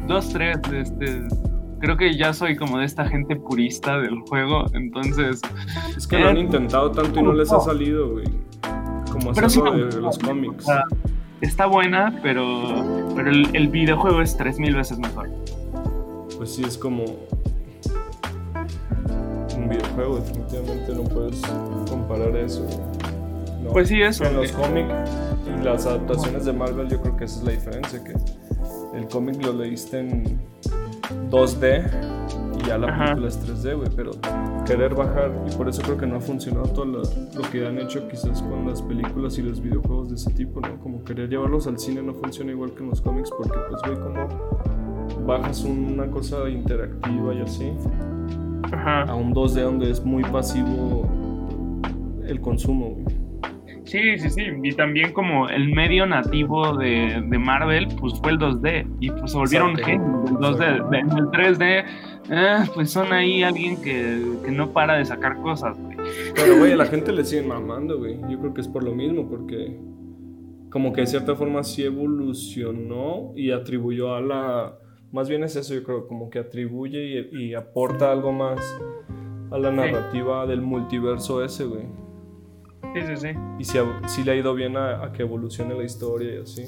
[0.06, 0.58] dos, tres.
[0.72, 1.22] Este,
[1.80, 5.40] creo que ya soy como de esta gente purista del juego, entonces.
[5.96, 8.26] Es que lo han Eh, intentado tanto y no les ha salido, güey.
[9.10, 10.64] Como sí hacerlo me de los O cómics.
[10.64, 10.82] sea,
[11.40, 15.28] está buena, pero, pero el, el videojuego es tres mil veces mejor.
[16.36, 17.04] Pues sí, es como
[19.56, 21.40] un videojuego, definitivamente no puedes
[21.88, 22.66] comparar eso.
[23.62, 23.70] No.
[23.70, 24.24] Pues sí, eso.
[24.24, 24.92] En los cómics
[25.46, 28.14] y las adaptaciones de Marvel yo creo que esa es la diferencia, que
[28.96, 30.40] el cómic lo leíste en
[31.30, 31.84] 2D
[32.45, 33.04] y ya la Ajá.
[33.14, 34.10] película es 3D, güey, pero
[34.66, 37.78] querer bajar, y por eso creo que no ha funcionado todo lo, lo que han
[37.78, 40.76] hecho quizás con las películas y los videojuegos de ese tipo, ¿no?
[40.80, 43.96] Como querer llevarlos al cine no funciona igual que en los cómics porque pues, güey,
[44.00, 47.72] como bajas una cosa interactiva y así
[48.72, 49.02] Ajá.
[49.04, 51.08] a un 2D donde es muy pasivo
[52.26, 53.16] el consumo, güey.
[53.84, 54.42] Sí, sí, sí.
[54.64, 58.84] Y también como el medio nativo de, de Marvel, pues fue el 2D.
[58.98, 60.88] Y pues se volvieron genios del 2D.
[60.90, 61.84] De- En el 3D,
[62.30, 65.96] eh, pues son ahí alguien que, que no para de sacar cosas, güey.
[66.34, 68.18] Pero, güey, a la gente le siguen mamando, güey.
[68.28, 69.76] Yo creo que es por lo mismo, porque
[70.70, 74.78] como que de cierta forma sí evolucionó y atribuyó a la...
[75.12, 78.60] Más bien es eso, yo creo, como que atribuye y, y aporta algo más
[79.50, 81.84] a la narrativa del multiverso ese, güey.
[82.94, 83.28] Sí, sí, sí.
[83.74, 86.62] Y ha- sí le ha ido bien a, a que evolucione la historia y así.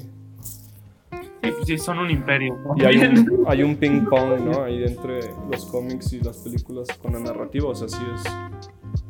[1.41, 2.57] Sí, pues sí, son un imperio.
[2.75, 4.63] Y hay un, hay un ping pong, ¿no?
[4.63, 8.23] Ahí entre los cómics y las películas con la narrativa, o sea, sí es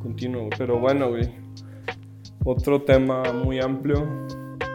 [0.01, 0.49] continuo.
[0.57, 1.29] Pero bueno, güey.
[2.45, 4.07] Otro tema muy amplio.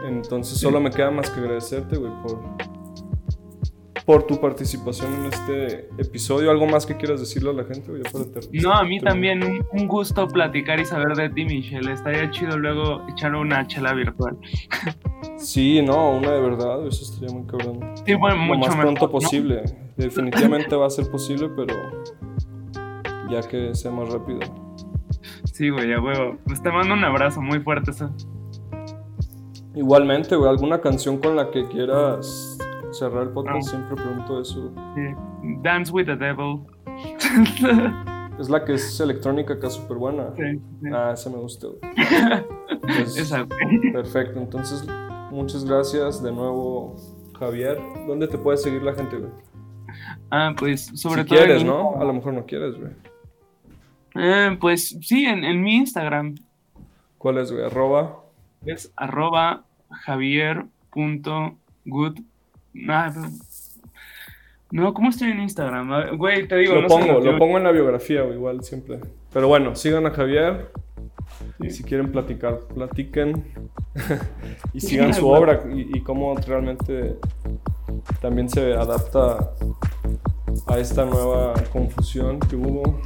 [0.05, 2.39] Entonces solo me queda más que agradecerte, güey, por,
[4.05, 6.51] por tu participación en este episodio.
[6.51, 7.89] ¿Algo más que quieras decirle a la gente?
[7.89, 8.03] güey?
[8.03, 11.91] Para No, a mí también un, un gusto platicar y saber de ti, Michelle.
[11.91, 14.37] Estaría chido luego echar una chela virtual.
[15.37, 17.79] Sí, no, una de verdad, eso estaría muy cabrón.
[18.05, 19.11] Sí, bueno, Lo mucho más mejor, pronto ¿no?
[19.11, 19.63] posible.
[19.97, 21.73] Definitivamente va a ser posible, pero
[23.29, 24.39] ya que sea más rápido.
[25.51, 26.37] Sí, güey, a huevo.
[26.45, 27.91] Pues te mando un abrazo muy fuerte.
[27.91, 28.09] eso.
[29.73, 32.57] Igualmente, güey, alguna canción con la que quieras
[32.91, 33.69] cerrar el podcast, Ah.
[33.71, 34.71] siempre pregunto eso.
[34.95, 35.01] Sí.
[35.61, 36.61] Dance with the Devil.
[38.37, 40.25] Es la que es electrónica, acá súper buena.
[40.35, 40.43] Sí,
[40.81, 40.89] sí.
[40.93, 41.79] Ah, esa me gusta, güey.
[42.81, 43.91] Pues, Esa, güey.
[43.93, 44.85] Perfecto, entonces
[45.35, 46.95] muchas gracias de nuevo,
[47.37, 47.77] Javier.
[48.07, 49.31] ¿Dónde te puede seguir la gente, güey?
[50.31, 51.37] Ah, pues sobre si todo.
[51.39, 51.99] quieres, en- ¿no?
[52.01, 52.91] A lo mejor no quieres, güey.
[54.15, 56.35] Eh, pues sí, en, en mi Instagram
[57.17, 57.65] ¿Cuál es, güey?
[57.65, 58.19] Arroba.
[58.65, 59.63] es arroba
[60.93, 62.19] javier.good.
[62.89, 63.11] Ah,
[64.71, 65.91] no, ¿cómo estoy en Instagram?
[65.91, 68.21] A ver, Güey, te digo, Lo no sé pongo, lo lo pongo en la biografía,
[68.21, 68.99] güey, igual siempre.
[69.33, 70.71] Pero bueno, sigan a Javier.
[71.59, 73.45] Y si quieren platicar, platiquen.
[74.73, 77.15] y sigan su obra y, y cómo realmente
[78.21, 79.51] también se adapta
[80.67, 82.99] a esta nueva confusión que hubo.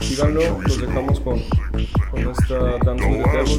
[0.00, 1.40] Síganlo, los dejamos con,
[2.10, 3.58] con esta with the Devil.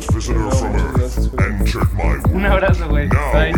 [2.34, 3.08] Un abrazo, güey.
[3.08, 3.54] Bye.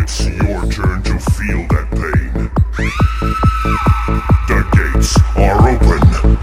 [4.48, 6.39] The gates are open.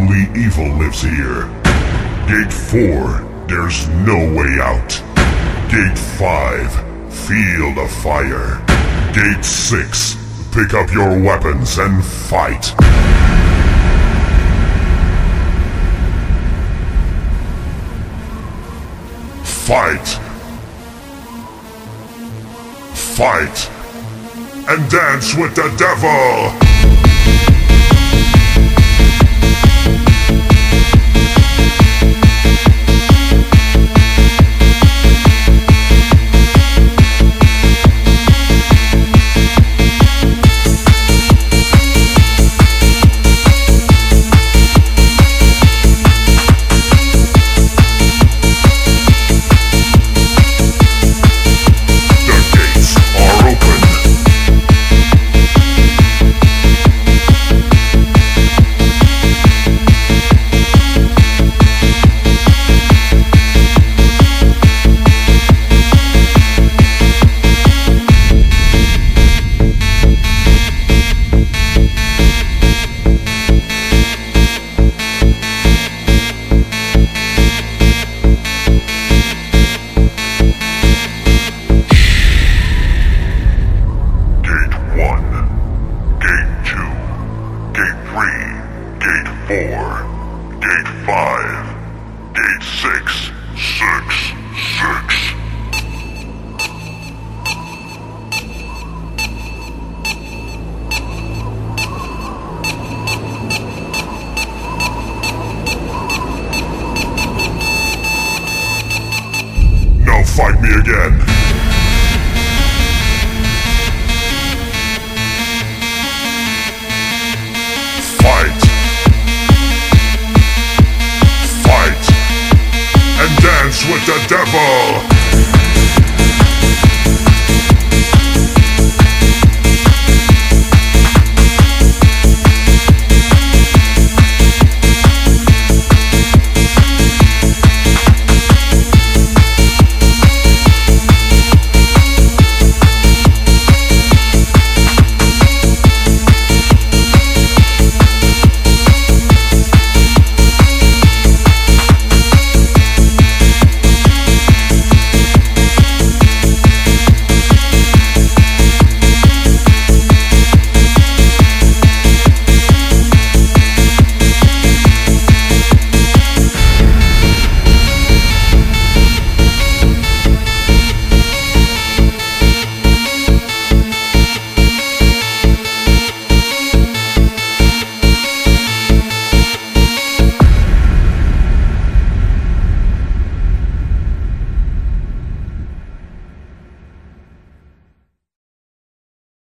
[0.00, 1.46] Only evil lives here.
[2.26, 4.88] Gate 4, there's no way out.
[5.70, 8.62] Gate 5, feel the fire.
[9.12, 10.16] Gate 6,
[10.52, 12.66] pick up your weapons and fight.
[19.44, 20.06] Fight.
[22.94, 23.70] Fight.
[24.68, 26.79] And dance with the devil!